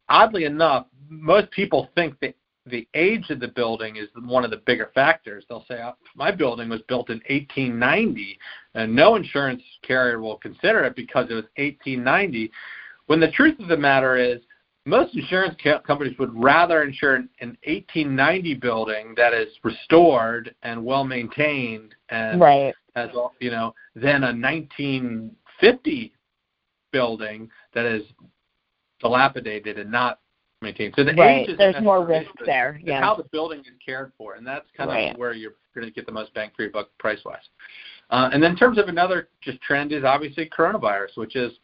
oddly 0.09 0.45
enough, 0.45 0.87
most 1.09 1.51
people 1.51 1.91
think 1.95 2.19
that 2.21 2.35
the 2.67 2.87
age 2.95 3.31
of 3.31 3.41
the 3.41 3.49
building 3.49 3.97
is 3.97 4.09
one 4.25 4.45
of 4.45 4.51
the 4.51 4.63
bigger 4.67 4.91
factors. 4.95 5.45
They'll 5.49 5.65
say, 5.69 5.81
oh, 5.83 5.97
"My 6.15 6.31
building 6.31 6.69
was 6.69 6.83
built 6.83 7.11
in 7.11 7.21
1890," 7.29 8.39
and 8.75 8.95
no 8.95 9.17
insurance 9.17 9.63
carrier 9.83 10.21
will 10.21 10.37
consider 10.37 10.85
it 10.85 10.97
because 10.97 11.31
it 11.31 11.35
was 11.35 11.45
1890. 11.57 12.51
When 13.07 13.21
the 13.21 13.31
truth 13.31 13.59
of 13.61 13.69
the 13.69 13.77
matter 13.77 14.17
is, 14.17 14.41
most 14.85 15.15
insurance 15.17 15.57
companies 15.85 16.19
would 16.19 16.33
rather 16.35 16.83
insure 16.83 17.17
an, 17.17 17.29
an 17.41 17.57
1890 17.65 18.55
building 18.55 19.15
that 19.17 19.35
is 19.35 19.49
restored 19.63 20.55
and 20.63 20.85
well 20.85 21.05
maintained 21.05 21.95
and 22.09 22.41
Right. 22.41 22.75
has 22.95 23.11
all 23.15 23.35
you 23.41 23.51
know 23.51 23.75
than 23.95 24.23
a 24.25 24.33
1950 24.33 26.13
building 26.93 27.51
that 27.75 27.85
is 27.85 28.03
dilapidated 29.01 29.79
and 29.79 29.91
not 29.91 30.21
maintained. 30.63 30.95
So 30.97 31.05
the 31.05 31.13
Right. 31.15 31.43
age 31.43 31.49
is 31.51 31.59
There's 31.59 31.81
more 31.83 32.05
risk 32.05 32.31
it's- 32.31 32.47
there. 32.47 32.81
Yeah. 32.83 33.01
how 33.01 33.15
the 33.15 33.25
building 33.25 33.61
is 33.61 33.67
cared 33.85 34.13
for, 34.17 34.35
and 34.35 34.47
that's 34.47 34.71
kind 34.73 34.91
Right. 34.91 35.13
of 35.13 35.19
where 35.19 35.33
you're 35.33 35.55
going 35.75 35.87
to 35.87 35.93
get 35.93 36.07
the 36.07 36.13
most 36.13 36.33
bang 36.35 36.51
for 36.57 36.63
your 36.63 36.71
buck 36.71 36.89
price 36.99 37.23
wise. 37.25 37.49
Uh, 38.11 38.31
and 38.33 38.43
then 38.43 38.53
in 38.53 38.57
terms 38.57 38.79
of 38.79 38.89
another 38.89 39.29
just 39.43 39.61
trend 39.61 39.93
is 39.93 40.05
obviously 40.05 40.47
coronavirus, 40.49 41.17
which 41.17 41.37
is 41.37 41.59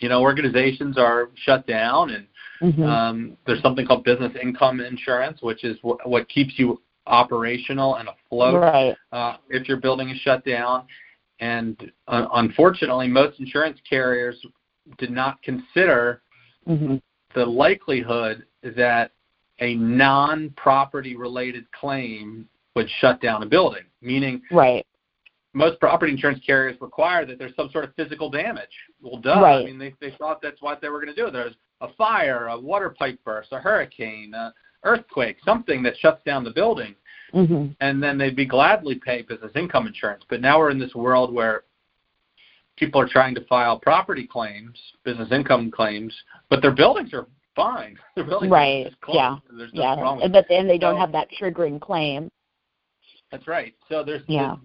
you 0.00 0.08
know 0.08 0.22
organizations 0.22 0.96
are 0.96 1.28
shut 1.34 1.66
down 1.66 2.10
and 2.10 2.26
Mhm. 2.62 2.86
um, 2.86 3.36
there's 3.44 3.60
something 3.60 3.86
called 3.86 4.02
business 4.02 4.34
income 4.36 4.80
insurance, 4.80 5.42
which 5.42 5.62
is 5.62 5.78
wh- 5.80 6.04
what 6.06 6.26
keeps 6.28 6.58
you 6.58 6.80
operational 7.06 7.96
and 7.96 8.08
afloat 8.08 8.62
right. 8.62 8.96
uh, 9.12 9.36
if 9.50 9.68
your 9.68 9.76
building 9.76 10.08
is 10.08 10.18
shut 10.18 10.44
down. 10.44 10.86
And 11.40 11.92
uh, 12.08 12.28
unfortunately, 12.34 13.08
most 13.08 13.40
insurance 13.40 13.78
carriers 13.88 14.44
did 14.98 15.10
not 15.10 15.40
consider 15.42 16.22
hmm 16.66 16.96
the 17.34 17.44
likelihood 17.44 18.44
that 18.62 19.12
a 19.60 19.74
non-property 19.76 21.16
related 21.16 21.70
claim 21.72 22.48
would 22.74 22.88
shut 23.00 23.20
down 23.20 23.42
a 23.42 23.46
building. 23.46 23.82
Meaning, 24.00 24.42
Right. 24.50 24.86
most 25.52 25.78
property 25.80 26.12
insurance 26.12 26.40
carriers 26.46 26.80
require 26.80 27.26
that 27.26 27.38
there's 27.38 27.54
some 27.56 27.68
sort 27.70 27.84
of 27.84 27.94
physical 27.94 28.30
damage. 28.30 28.70
Well, 29.02 29.20
duh. 29.20 29.42
I 29.42 29.64
mean, 29.64 29.78
they 29.78 29.94
they 30.00 30.12
thought 30.12 30.40
that's 30.40 30.62
what 30.62 30.80
they 30.80 30.88
were 30.88 31.00
going 31.00 31.14
to 31.14 31.24
do. 31.24 31.30
There's 31.30 31.54
a 31.80 31.88
fire, 31.94 32.46
a 32.48 32.58
water 32.58 32.90
pipe 32.90 33.18
burst, 33.24 33.52
a 33.52 33.58
hurricane, 33.58 34.32
a 34.34 34.54
earthquake, 34.84 35.36
something 35.44 35.82
that 35.82 35.96
shuts 35.98 36.22
down 36.24 36.44
the 36.44 36.50
building, 36.50 36.94
hmm 37.32 37.66
and 37.80 38.02
then 38.02 38.16
they'd 38.16 38.36
be 38.36 38.46
gladly 38.46 38.94
pay 38.94 39.22
business 39.22 39.52
income 39.54 39.86
insurance. 39.86 40.24
But 40.28 40.40
now 40.40 40.58
we're 40.58 40.70
in 40.70 40.78
this 40.78 40.94
world 40.94 41.32
where 41.34 41.64
people 42.80 43.00
are 43.00 43.06
trying 43.08 43.34
to 43.34 43.44
file 43.44 43.78
property 43.78 44.26
claims, 44.26 44.76
business 45.04 45.28
income 45.30 45.70
claims, 45.70 46.12
but 46.48 46.62
their 46.62 46.72
buildings 46.74 47.12
are 47.12 47.26
fine. 47.54 47.96
Their 48.16 48.24
buildings 48.24 48.50
Right. 48.50 48.86
are 48.86 48.90
closed. 49.02 49.16
Yeah. 49.16 49.36
There's 49.56 49.74
nothing 49.74 50.02
wrong 50.02 50.18
Yeah. 50.18 50.24
with 50.24 50.32
But 50.32 50.46
then 50.48 50.66
they 50.66 50.78
don't 50.78 50.94
So- 50.94 51.00
have 51.00 51.12
that 51.12 51.28
triggering 51.38 51.80
claim. 51.80 52.28
That's 53.30 53.46
right. 53.46 53.74
So 53.88 54.02
there's, 54.02 54.22
Yeah. 54.28 54.56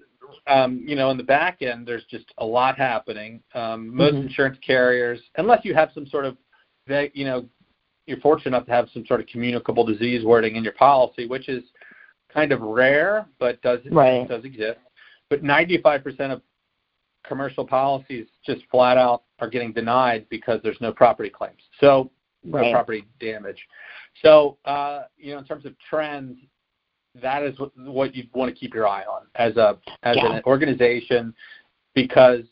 um, 0.47 0.82
you 0.88 0.95
know, 0.95 1.10
in 1.10 1.17
the 1.17 1.23
back 1.23 1.62
end, 1.62 1.86
there's 1.86 2.06
just 2.06 2.32
a 2.38 2.45
lot 2.45 2.78
happening. 2.78 3.43
Um, 3.54 3.93
most 3.93 4.13
Mhm. 4.15 4.21
insurance 4.28 4.58
carriers, 4.60 5.19
unless 5.38 5.65
you 5.65 5.73
have 5.73 5.91
some 5.93 6.06
sort 6.08 6.25
of, 6.25 6.38
you 7.13 7.25
know, 7.25 7.49
you're 8.08 8.17
fortunate 8.21 8.56
enough 8.56 8.65
to 8.67 8.71
have 8.71 8.89
some 8.91 9.06
sort 9.08 9.19
of 9.19 9.25
communicable 9.28 9.84
disease 9.84 10.23
wording 10.23 10.56
in 10.56 10.63
your 10.63 10.73
policy, 10.73 11.25
which 11.28 11.49
is 11.49 11.63
kind 12.30 12.51
of 12.51 12.62
rare, 12.62 13.28
but 13.39 13.60
does 13.62 13.84
Right. 13.88 14.28
does 14.28 14.45
exist. 14.45 14.80
But 15.30 15.43
95% 15.43 16.32
of 16.32 16.41
commercial 17.27 17.65
policies 17.65 18.27
just 18.45 18.61
flat 18.71 18.97
out 18.97 19.23
are 19.39 19.49
getting 19.49 19.73
denied 19.73 20.25
because 20.29 20.59
there's 20.63 20.79
no 20.81 20.91
property 20.91 21.29
claims. 21.29 21.61
So 21.79 22.11
no 22.43 22.59
Right. 22.59 22.71
property 22.71 23.05
damage. 23.19 23.67
So, 24.21 24.57
uh, 24.65 25.03
you 25.17 25.33
know, 25.33 25.39
in 25.39 25.45
terms 25.45 25.65
of 25.65 25.75
trends, 25.79 26.38
that 27.15 27.43
is 27.43 27.57
what, 27.59 27.75
what 27.77 28.15
you 28.15 28.27
want 28.33 28.53
to 28.53 28.59
keep 28.59 28.73
your 28.73 28.88
eye 28.88 29.03
on 29.03 29.27
as 29.35 29.57
a 29.57 29.77
as 30.03 30.17
Yeah. 30.17 30.35
an 30.38 30.43
organization, 30.45 31.33
because 31.93 32.45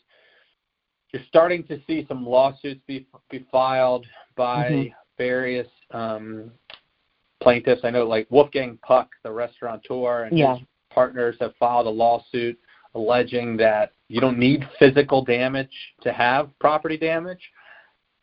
you're 1.12 1.22
starting 1.28 1.62
to 1.64 1.80
see 1.86 2.04
some 2.06 2.26
lawsuits 2.26 2.80
be 2.86 3.06
be 3.30 3.40
filed 3.52 4.06
by 4.36 4.70
Mhm. 4.70 4.94
various 5.16 5.68
um, 5.92 6.50
plaintiffs. 7.40 7.84
I 7.84 7.90
know, 7.90 8.04
like 8.04 8.26
Wolfgang 8.30 8.78
Puck, 8.78 9.14
the 9.22 9.30
restaurateur, 9.30 10.24
and 10.24 10.36
Yeah. 10.36 10.56
his 10.56 10.66
partners 10.90 11.36
have 11.40 11.54
filed 11.56 11.86
a 11.86 11.90
lawsuit 11.90 12.58
alleging 12.94 13.56
that 13.58 13.92
you 14.08 14.20
don't 14.20 14.38
need 14.38 14.68
physical 14.78 15.24
damage 15.24 15.72
to 16.02 16.12
have 16.12 16.50
property 16.58 16.96
damage. 16.96 17.40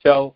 So 0.02 0.36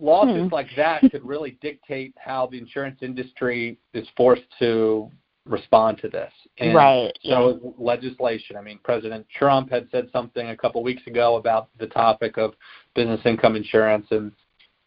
lawsuits 0.00 0.48
Hmm. 0.48 0.54
like 0.54 0.74
that 0.76 1.02
could 1.10 1.24
really 1.24 1.52
dictate 1.60 2.14
how 2.18 2.46
the 2.46 2.58
insurance 2.58 3.02
industry 3.02 3.78
is 3.92 4.08
forced 4.16 4.44
to 4.58 5.10
respond 5.46 5.98
to 5.98 6.08
this. 6.08 6.32
And 6.58 6.74
right. 6.74 7.18
So 7.22 7.60
yeah. 7.62 7.70
legislation. 7.78 8.56
I 8.56 8.60
mean, 8.60 8.78
President 8.82 9.26
Trump 9.36 9.70
had 9.70 9.88
said 9.90 10.08
something 10.12 10.48
a 10.48 10.56
couple 10.56 10.82
weeks 10.82 11.06
ago 11.06 11.36
about 11.36 11.68
the 11.78 11.86
topic 11.86 12.36
of 12.36 12.54
business 12.94 13.20
income 13.24 13.56
insurance 13.56 14.06
and 14.10 14.32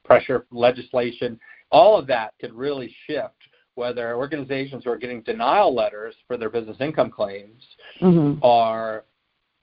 pressure 0.05 0.45
legislation. 0.51 1.39
All 1.71 1.97
of 1.97 2.07
that 2.07 2.33
could 2.39 2.53
really 2.53 2.95
shift 3.07 3.33
whether 3.75 4.15
organizations 4.15 4.83
who 4.83 4.91
are 4.91 4.97
getting 4.97 5.21
denial 5.21 5.73
letters 5.73 6.15
for 6.27 6.37
their 6.37 6.49
business 6.49 6.77
income 6.79 7.09
claims 7.09 7.63
mm-hmm. 8.01 8.43
are 8.43 9.05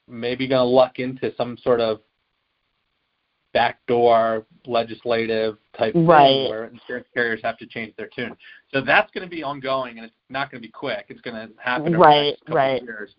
maybe 0.08 0.48
going 0.48 0.60
to 0.60 0.64
luck 0.64 0.98
into 0.98 1.32
some 1.36 1.56
sort 1.62 1.80
of 1.80 2.00
backdoor 3.52 4.46
legislative 4.66 5.56
type 5.76 5.92
right. 5.96 6.28
thing 6.28 6.50
where 6.50 6.64
insurance 6.66 7.06
carriers 7.14 7.40
have 7.42 7.58
to 7.58 7.66
change 7.66 7.94
their 7.96 8.08
tune. 8.14 8.36
So 8.72 8.80
that's 8.80 9.10
going 9.12 9.28
to 9.28 9.30
be 9.30 9.42
ongoing, 9.42 9.98
and 9.98 10.06
it's 10.06 10.14
not 10.28 10.50
going 10.50 10.62
to 10.62 10.66
be 10.66 10.72
quick. 10.72 11.06
It's 11.08 11.20
going 11.20 11.34
to 11.34 11.52
happen 11.62 11.94
over 11.94 12.04
right, 12.04 12.16
the 12.18 12.24
next 12.30 12.40
couple 12.40 12.56
right. 12.56 12.82
of 12.82 12.86
years. 12.86 13.10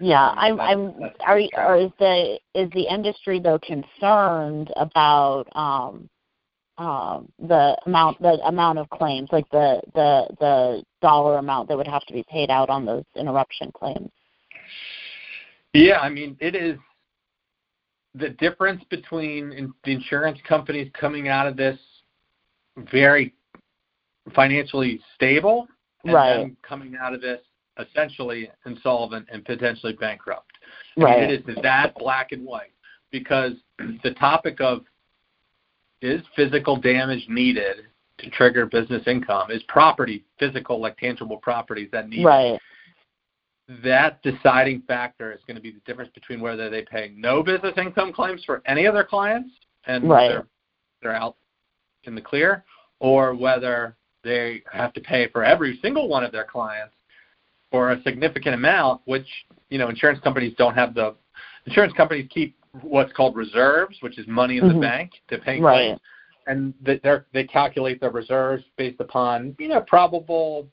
Yeah, 0.00 0.28
um, 0.30 0.38
I'm. 0.38 0.56
That's, 0.56 0.70
I'm. 0.70 1.00
That's 1.00 1.18
are, 1.26 1.60
are 1.60 1.78
is 1.78 1.90
the 1.98 2.38
is 2.54 2.70
the 2.72 2.92
industry 2.92 3.38
though 3.38 3.58
concerned 3.58 4.72
about 4.76 5.44
um, 5.54 6.08
um, 6.80 7.30
the 7.38 7.76
amount 7.84 8.20
the 8.22 8.40
amount 8.46 8.78
of 8.78 8.88
claims, 8.88 9.28
like 9.32 9.48
the 9.50 9.82
the 9.94 10.26
the 10.40 10.82
dollar 11.02 11.36
amount 11.36 11.68
that 11.68 11.76
would 11.76 11.86
have 11.86 12.04
to 12.06 12.12
be 12.14 12.24
paid 12.28 12.50
out 12.50 12.70
on 12.70 12.86
those 12.86 13.04
interruption 13.14 13.70
claims? 13.70 14.10
Yeah, 15.74 16.00
I 16.00 16.08
mean 16.08 16.38
it 16.40 16.56
is 16.56 16.78
the 18.14 18.30
difference 18.30 18.82
between 18.88 19.72
the 19.84 19.92
insurance 19.92 20.38
companies 20.48 20.90
coming 20.98 21.28
out 21.28 21.46
of 21.46 21.56
this 21.56 21.78
very 22.90 23.34
financially 24.34 25.00
stable 25.14 25.68
and 26.04 26.14
right. 26.14 26.36
then 26.38 26.56
coming 26.66 26.96
out 27.00 27.12
of 27.12 27.20
this 27.20 27.40
essentially 27.78 28.50
insolvent 28.64 29.26
and 29.30 29.44
potentially 29.44 29.92
bankrupt. 29.92 30.52
I 30.98 31.02
right. 31.02 31.20
Mean, 31.20 31.30
it 31.30 31.48
is 31.48 31.62
that 31.62 31.94
black 31.96 32.32
and 32.32 32.44
white 32.44 32.72
because 33.10 33.52
the 34.02 34.14
topic 34.14 34.60
of 34.60 34.84
is 36.02 36.22
physical 36.36 36.76
damage 36.76 37.26
needed 37.28 37.86
to 38.18 38.30
trigger 38.30 38.66
business 38.66 39.02
income? 39.06 39.50
Is 39.50 39.62
property 39.68 40.24
physical, 40.38 40.80
like 40.80 40.98
tangible 40.98 41.38
properties 41.38 41.88
that 41.92 42.08
need 42.08 42.24
right. 42.24 42.60
That 43.84 44.20
deciding 44.22 44.82
factor 44.82 45.32
is 45.32 45.38
going 45.46 45.54
to 45.54 45.62
be 45.62 45.70
the 45.70 45.80
difference 45.86 46.10
between 46.12 46.40
whether 46.40 46.68
they 46.68 46.82
pay 46.82 47.12
no 47.16 47.40
business 47.42 47.74
income 47.76 48.12
claims 48.12 48.42
for 48.44 48.62
any 48.66 48.86
of 48.86 48.94
their 48.94 49.04
clients 49.04 49.50
and 49.86 50.08
right. 50.08 50.28
they're 50.28 50.46
they're 51.02 51.14
out 51.14 51.36
in 52.04 52.14
the 52.14 52.20
clear, 52.20 52.64
or 52.98 53.34
whether 53.34 53.96
they 54.24 54.62
have 54.72 54.92
to 54.94 55.00
pay 55.00 55.28
for 55.28 55.44
every 55.44 55.78
single 55.82 56.08
one 56.08 56.24
of 56.24 56.32
their 56.32 56.44
clients 56.44 56.94
for 57.70 57.92
a 57.92 58.02
significant 58.02 58.54
amount, 58.54 59.00
which 59.04 59.26
you 59.68 59.78
know 59.78 59.88
insurance 59.88 60.20
companies 60.20 60.54
don't 60.58 60.74
have 60.74 60.94
the 60.94 61.14
insurance 61.66 61.92
companies 61.96 62.28
keep 62.30 62.56
what's 62.82 63.12
called 63.12 63.36
reserves, 63.36 63.96
which 64.00 64.18
is 64.18 64.26
money 64.26 64.58
in 64.58 64.64
mm-hmm. 64.64 64.74
the 64.74 64.80
bank 64.80 65.12
to 65.28 65.38
pay 65.38 65.60
right. 65.60 65.76
claims, 65.76 66.00
and 66.46 66.74
they 66.80 67.00
they 67.32 67.44
calculate 67.44 68.00
their 68.00 68.10
reserves 68.10 68.64
based 68.76 69.00
upon 69.00 69.54
you 69.58 69.68
know 69.68 69.80
probable 69.82 70.68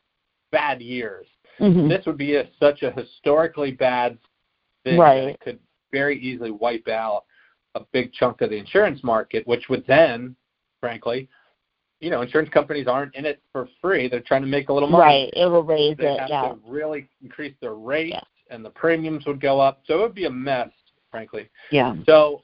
bad 0.52 0.82
years. 0.82 1.28
Mm-hmm. 1.60 1.90
This 1.90 2.06
would 2.06 2.18
be 2.18 2.36
a, 2.36 2.48
such 2.60 2.84
a 2.84 2.92
historically 2.92 3.72
bad 3.72 4.18
thing 4.84 5.00
right. 5.00 5.22
that 5.22 5.28
it 5.30 5.40
could 5.40 5.60
very 5.92 6.20
easily 6.20 6.52
wipe 6.52 6.88
out 6.88 7.26
a 7.76 7.82
big 7.92 8.14
chunk 8.14 8.42
of 8.42 8.50
the 8.50 8.58
insurance 8.58 9.04
market, 9.04 9.48
which 9.48 9.70
would 9.70 9.84
then, 9.88 10.36
frankly, 10.80 11.28
you 12.00 12.10
know, 12.10 12.22
insurance 12.22 12.50
companies 12.50 12.88
aren't 12.88 13.16
in 13.16 13.26
it 13.26 13.42
for 13.52 13.68
free. 13.82 14.08
They're 14.08 14.22
trying 14.22 14.44
to 14.44 14.48
make 14.48 14.70
a 14.70 14.74
little 14.74 14.90
money. 14.90 15.04
Right. 15.04 15.34
It 15.34 15.48
will 15.48 15.64
raise 15.64 15.98
they 15.98 16.06
it. 16.06 16.20
have 16.20 16.30
yeah. 16.30 16.42
to 16.50 16.58
really 16.68 17.10
increase 17.24 17.56
their 17.60 17.74
rates, 17.74 18.14
yeah. 18.14 18.56
and 18.56 18.64
the 18.64 18.70
premiums 18.70 19.26
would 19.26 19.42
go 19.42 19.60
up. 19.60 19.82
So 19.86 19.96
it 19.96 20.02
would 20.02 20.16
be 20.16 20.26
a 20.26 20.32
mess 20.32 20.70
frankly. 21.12 21.50
Yeah. 21.72 21.96
So 22.06 22.43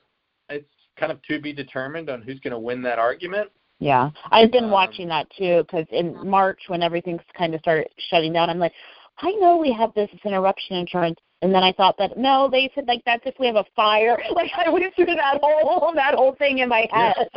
it's 0.50 0.66
kind 1.00 1.12
of 1.12 1.22
to 1.24 1.40
be 1.40 1.54
determined 1.54 2.10
on 2.10 2.22
who's 2.22 2.40
going 2.40 2.52
to 2.52 2.60
win 2.60 2.82
that 2.84 3.00
argument. 3.00 3.50
Yeah, 3.80 4.12
I've 4.32 4.52
been 4.52 4.66
um, 4.66 4.72
watching 4.72 5.10
that 5.10 5.28
too 5.38 5.64
because 5.64 5.86
in 5.92 6.30
March 6.30 6.60
when 6.68 6.82
everything's 6.82 7.22
kind 7.38 7.54
of 7.54 7.60
started 7.60 7.90
shutting 8.10 8.32
down, 8.32 8.50
I'm 8.50 8.60
like, 8.60 8.72
I 9.18 9.32
know 9.32 9.58
we 9.58 9.74
have 9.74 9.94
business 9.94 10.22
interruption 10.24 10.78
insurance, 10.78 11.20
and 11.42 11.54
then 11.54 11.64
I 11.64 11.74
thought 11.74 11.98
that 11.98 12.18
no, 12.18 12.48
they 12.50 12.72
said 12.74 12.86
like 12.88 13.02
that's 13.06 13.24
if 13.26 13.36
we 13.40 13.48
have 13.48 13.58
a 13.58 13.66
fire. 13.76 14.18
Like 14.34 14.52
I 14.56 14.70
went 14.70 14.96
through 14.96 15.08
that 15.08 15.40
whole 15.42 15.92
that 15.96 16.14
whole 16.14 16.34
thing 16.36 16.60
in 16.60 16.70
my 16.70 16.88
head. 16.92 17.28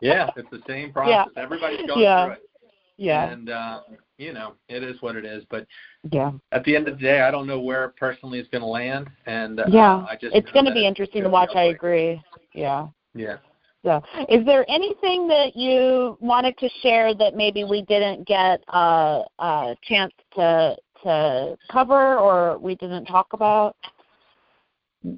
yeah 0.00 0.30
it's 0.36 0.48
the 0.50 0.62
same 0.68 0.92
process. 0.92 1.26
Yeah. 1.34 1.42
Everybody's 1.42 1.86
going 1.86 2.02
yeah. 2.02 2.24
through 2.26 2.34
it. 2.34 2.42
Yeah. 2.96 3.30
And 3.30 3.50
uh, 3.50 3.80
you 4.18 4.32
know, 4.32 4.54
it 4.68 4.82
is 4.82 5.00
what 5.00 5.16
it 5.16 5.24
is. 5.24 5.44
But 5.48 5.66
yeah, 6.10 6.32
at 6.52 6.64
the 6.64 6.76
end 6.76 6.88
of 6.88 6.98
the 6.98 7.02
day, 7.02 7.22
I 7.22 7.30
don't 7.30 7.46
know 7.46 7.60
where 7.60 7.88
personally 7.98 8.38
it's 8.38 8.48
going 8.48 8.62
to 8.62 8.68
land, 8.68 9.08
and 9.26 9.60
uh, 9.60 9.64
yeah, 9.68 10.04
I 10.08 10.16
just 10.20 10.34
it's 10.34 10.50
going 10.50 10.66
to 10.66 10.72
be 10.72 10.86
interesting 10.86 11.22
to 11.22 11.30
watch. 11.30 11.50
I 11.54 11.64
agree. 11.64 12.20
Yeah. 12.52 12.88
Yeah. 13.14 13.36
So, 13.84 14.02
is 14.28 14.44
there 14.44 14.68
anything 14.68 15.28
that 15.28 15.54
you 15.54 16.18
wanted 16.20 16.58
to 16.58 16.68
share 16.82 17.14
that 17.14 17.36
maybe 17.36 17.64
we 17.64 17.82
didn't 17.82 18.26
get 18.26 18.62
a, 18.68 19.22
a 19.38 19.76
chance 19.82 20.12
to 20.34 20.76
to 21.04 21.56
cover 21.70 22.18
or 22.18 22.58
we 22.58 22.74
didn't 22.74 23.04
talk 23.06 23.28
about? 23.32 23.76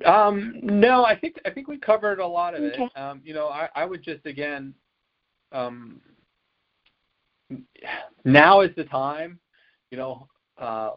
Um, 0.05 0.61
no, 0.63 1.07
I 1.07 1.19
think 1.19 1.41
I 1.47 1.51
think 1.51 1.69
we 1.69 1.79
covered 1.79 2.21
a 2.21 2.27
lot 2.27 2.55
of 2.55 2.63
okay. 2.63 2.85
it. 2.85 2.99
Um, 2.99 3.23
you 3.25 3.33
know, 3.33 3.49
I, 3.49 3.69
I 3.75 3.87
would 3.87 4.03
just 4.03 4.27
again 4.27 4.75
um, 5.53 6.01
now 8.25 8.61
is 8.61 8.71
the 8.77 8.85
time, 8.85 9.39
you 9.91 9.99
know, 9.99 10.29
uh, 10.59 10.91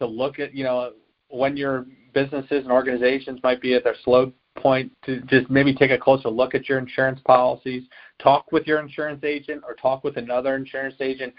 to 0.00 0.06
look 0.06 0.38
at, 0.38 0.54
you 0.54 0.64
know, 0.64 0.92
when 1.28 1.56
your 1.56 1.86
businesses 2.14 2.62
and 2.62 2.70
organizations 2.70 3.40
might 3.42 3.60
be 3.60 3.74
at 3.74 3.84
their 3.84 3.96
slow 4.04 4.32
point 4.56 4.92
to 5.04 5.20
just 5.22 5.48
maybe 5.50 5.74
take 5.74 5.90
a 5.90 5.98
closer 5.98 6.28
look 6.28 6.54
at 6.54 6.68
your 6.68 6.78
insurance 6.78 7.20
policies, 7.24 7.84
talk 8.18 8.52
with 8.52 8.66
your 8.66 8.80
insurance 8.80 9.24
agent 9.24 9.62
or 9.66 9.74
talk 9.74 10.04
with 10.04 10.16
another 10.16 10.54
insurance 10.56 10.96
agent. 11.00 11.32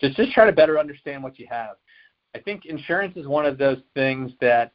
Just 0.00 0.16
just 0.16 0.32
try 0.32 0.46
to 0.46 0.52
better 0.52 0.78
understand 0.78 1.22
what 1.22 1.38
you 1.38 1.46
have. 1.50 1.76
I 2.34 2.38
think 2.38 2.66
insurance 2.66 3.16
is 3.16 3.26
one 3.26 3.44
of 3.44 3.58
those 3.58 3.78
things 3.94 4.32
that 4.40 4.72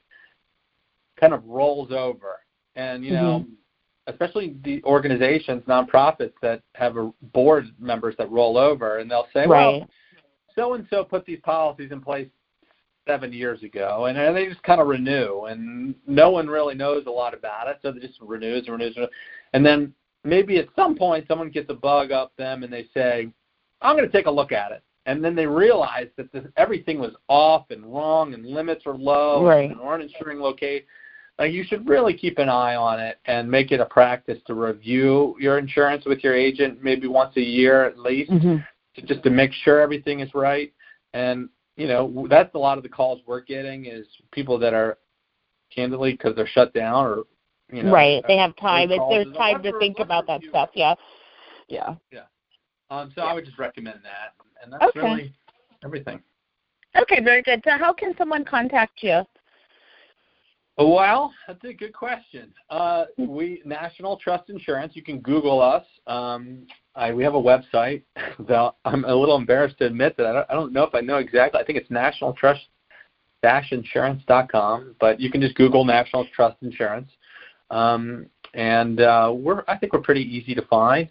kind 1.19 1.34
of 1.34 1.45
rolls 1.45 1.91
over. 1.91 2.39
And 2.76 3.04
you 3.06 3.13
know, 3.13 3.39
mm-hmm 3.39 3.52
especially 4.08 4.56
the 4.63 4.84
organizations, 4.84 5.63
nonprofits 5.68 6.34
that 6.41 6.62
have 6.74 6.98
a 6.98 7.12
board 7.34 7.65
members 7.80 8.15
that 8.18 8.30
roll 8.30 8.58
over, 8.58 9.00
and 9.00 9.10
they'll 9.10 9.28
say, 9.34 9.46
right. 9.48 9.80
"Well, 9.80 9.89
so 10.56 10.74
and 10.74 10.86
so 10.89 11.04
put 11.04 11.26
these 11.26 11.39
policies 11.41 11.91
in 11.91 12.02
place 12.02 12.28
seven 13.08 13.34
years 13.34 13.63
ago," 13.63 14.06
and, 14.06 14.18
and 14.18 14.36
they 14.36 14.48
just 14.48 14.63
kind 14.63 14.80
of 14.80 14.88
renew, 14.88 15.46
and 15.46 15.96
no 16.08 16.30
one 16.30 16.48
really 16.48 16.76
knows 16.76 17.06
a 17.08 17.12
lot 17.12 17.34
about 17.34 17.68
it, 17.68 17.80
so 17.82 17.91
they 17.91 18.00
just 18.00 18.20
renews 18.22 18.68
and 18.68 18.80
renews, 18.80 18.98
and 19.54 19.65
then 19.65 19.94
maybe 20.24 20.58
at 20.58 20.68
some 20.76 20.96
point 20.96 21.26
someone 21.28 21.50
gets 21.50 21.70
a 21.70 21.76
bug 21.76 22.12
up 22.12 22.32
them, 22.38 22.63
and 22.63 22.72
they 22.72 22.88
say, 22.94 23.28
"I'm 23.82 23.96
going 23.96 24.10
to 24.10 24.15
take 24.15 24.28
a 24.28 24.32
look 24.32 24.52
at 24.52 24.72
it." 24.72 24.84
And 25.08 25.24
then 25.24 25.36
they 25.36 25.46
realize 25.46 26.08
that 26.18 26.32
this, 26.32 26.44
everything 26.58 26.98
was 26.98 27.13
off 27.28 27.70
and 27.70 27.86
wrong, 27.86 28.34
and 28.34 28.44
limits 28.44 28.86
were 28.86 28.98
low, 28.98 29.46
right. 29.46 29.70
and 29.70 29.80
weren't 29.80 30.02
insuring 30.02 30.39
locate 30.39 30.86
uh, 31.39 31.43
you 31.43 31.63
should 31.63 31.88
really 31.88 32.13
keep 32.13 32.38
an 32.38 32.50
eye 32.50 32.76
on 32.76 33.00
it 33.00 33.19
and 33.26 33.50
make 33.50 33.71
it 33.71 33.80
a 33.80 33.86
practice 33.86 34.39
to 34.48 34.54
review 34.54 35.36
your 35.39 35.58
insurance 35.58 36.06
with 36.06 36.24
your 36.24 36.34
agent 36.34 36.82
maybe 36.82 37.08
once 37.08 37.36
a 37.36 37.41
year 37.41 37.84
at 37.84 38.00
least 38.00 38.32
mm-hmm. 38.32 38.58
to 38.95 39.06
just 39.06 39.21
to 39.24 39.30
make 39.30 39.52
sure 39.52 39.82
everything 39.82 40.21
is 40.21 40.34
right. 40.34 40.71
And 41.13 41.50
you 41.76 41.88
know 41.88 42.28
that's 42.30 42.54
a 42.56 42.58
lot 42.58 42.78
of 42.78 42.84
the 42.84 42.89
calls 42.89 43.21
we're 43.26 43.41
getting 43.41 43.86
is 43.86 44.06
people 44.32 44.58
that 44.60 44.74
are 44.74 44.98
candidly 45.74 46.13
because 46.13 46.36
they're 46.36 46.48
shut 46.48 46.74
down 46.74 47.06
or 47.06 47.24
you 47.71 47.84
know 47.84 47.91
right. 47.91 48.24
They 48.28 48.38
have 48.38 48.56
time. 48.56 48.91
It, 48.91 49.02
there's 49.10 49.34
time 49.36 49.62
to 49.63 49.78
think 49.80 50.00
about 50.00 50.28
that 50.28 50.41
stuff. 50.48 50.69
Yeah. 50.74 50.95
Yeah. 51.67 51.95
Yeah. 52.12 52.21
Um 52.89 53.12
so 53.13 53.24
yeah. 53.24 53.30
i 53.30 53.34
would 53.34 53.45
just 53.45 53.60
recommend 53.60 54.00
that 54.04 54.34
and 54.63 54.71
that's 54.71 54.86
okay. 54.86 55.00
really 55.00 55.34
everything. 55.84 56.21
Okay 56.95 57.21
very 57.21 57.41
good. 57.41 57.62
So 57.65 57.71
how 57.78 57.91
can 57.91 58.15
someone 58.17 58.45
contact 58.45 59.04
you 59.04 59.24
well, 60.78 61.34
that's 61.48 61.64
a 61.64 61.74
good 61.74 61.94
question. 61.94 62.54
Uh, 62.70 63.06
we 63.18 63.62
National 63.66 64.18
Trust 64.18 64.50
Insurance. 64.50 64.94
You 64.96 65.04
can 65.04 65.20
Google 65.22 65.62
us. 65.62 65.86
Um, 66.06 66.68
I, 66.96 67.14
we 67.14 67.24
have 67.24 67.36
a 67.36 67.42
website. 67.42 68.04
I'm 68.86 69.06
a 69.06 69.16
little 69.16 69.38
embarrassed 69.38 69.78
to 69.80 69.86
admit 69.86 70.18
that 70.18 70.26
I 70.26 70.34
don't, 70.34 70.46
I 70.50 70.54
don't 70.54 70.74
know 70.74 70.84
if 70.84 70.94
I 70.94 71.02
know 71.02 71.18
exactly. 71.18 71.62
I 71.62 71.64
think 71.64 71.78
it's 71.78 71.90
National 71.90 72.34
Trust 72.34 72.62
insurance.com, 73.72 74.96
but 75.00 75.20
you 75.22 75.30
can 75.30 75.40
just 75.40 75.54
Google 75.54 75.86
National 75.86 76.26
Trust 76.36 76.58
Insurance, 76.64 77.12
um, 77.70 78.26
and 78.56 79.00
uh, 79.02 79.32
we're 79.36 79.64
I 79.68 79.78
think 79.78 79.94
we're 79.94 80.02
pretty 80.02 80.24
easy 80.24 80.56
to 80.56 80.64
find. 80.64 81.08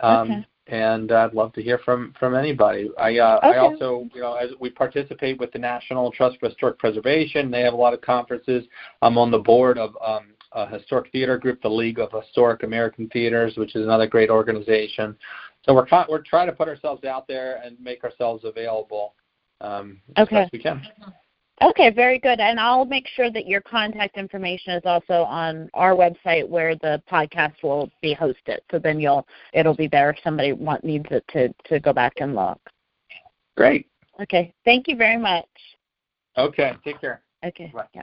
Um, 0.00 0.30
okay 0.30 0.46
and 0.68 1.10
I'd 1.10 1.32
love 1.32 1.52
to 1.54 1.62
hear 1.62 1.78
from 1.78 2.14
from 2.18 2.34
anybody. 2.34 2.90
I 2.98 3.18
uh, 3.18 3.38
okay. 3.38 3.48
I 3.48 3.56
also 3.58 4.08
you 4.14 4.20
know 4.20 4.34
as 4.34 4.50
we 4.60 4.70
participate 4.70 5.38
with 5.40 5.52
the 5.52 5.58
National 5.58 6.10
Trust 6.12 6.38
for 6.38 6.48
Historic 6.48 6.78
Preservation, 6.78 7.50
they 7.50 7.62
have 7.62 7.72
a 7.72 7.76
lot 7.76 7.94
of 7.94 8.00
conferences. 8.00 8.64
I'm 9.02 9.18
on 9.18 9.30
the 9.30 9.38
board 9.38 9.78
of 9.78 9.96
um, 10.04 10.28
a 10.52 10.66
historic 10.66 11.10
theater 11.10 11.38
group, 11.38 11.62
the 11.62 11.68
League 11.68 11.98
of 11.98 12.10
Historic 12.12 12.62
American 12.62 13.08
Theaters, 13.08 13.56
which 13.56 13.74
is 13.74 13.84
another 13.84 14.06
great 14.06 14.30
organization. 14.30 15.16
So 15.64 15.74
we're 15.74 15.86
we're 16.08 16.22
trying 16.22 16.46
to 16.46 16.52
put 16.52 16.68
ourselves 16.68 17.04
out 17.04 17.26
there 17.26 17.60
and 17.64 17.78
make 17.80 18.04
ourselves 18.04 18.44
available 18.44 19.14
um, 19.60 20.00
as 20.16 20.26
Okay. 20.26 20.36
best 20.36 20.52
we 20.52 20.58
can. 20.58 20.82
Okay, 21.60 21.90
very 21.90 22.18
good. 22.18 22.38
And 22.38 22.60
I'll 22.60 22.84
make 22.84 23.08
sure 23.08 23.30
that 23.32 23.46
your 23.46 23.60
contact 23.60 24.16
information 24.16 24.74
is 24.74 24.82
also 24.84 25.24
on 25.24 25.68
our 25.74 25.94
website 25.94 26.48
where 26.48 26.76
the 26.76 27.02
podcast 27.10 27.54
will 27.62 27.90
be 28.00 28.14
hosted. 28.14 28.58
So 28.70 28.78
then 28.78 29.00
you'll 29.00 29.26
it'll 29.52 29.74
be 29.74 29.88
there 29.88 30.10
if 30.10 30.18
somebody 30.22 30.52
want, 30.52 30.84
needs 30.84 31.06
it 31.10 31.24
to 31.32 31.52
to 31.68 31.80
go 31.80 31.92
back 31.92 32.14
and 32.18 32.34
look. 32.34 32.60
Great. 33.56 33.88
Okay. 34.20 34.52
Thank 34.64 34.86
you 34.86 34.96
very 34.96 35.18
much. 35.18 35.48
Okay. 36.36 36.72
Take 36.84 37.00
care. 37.00 37.22
Okay. 37.44 37.72
Bye. 37.74 37.86
Yeah. 37.94 38.02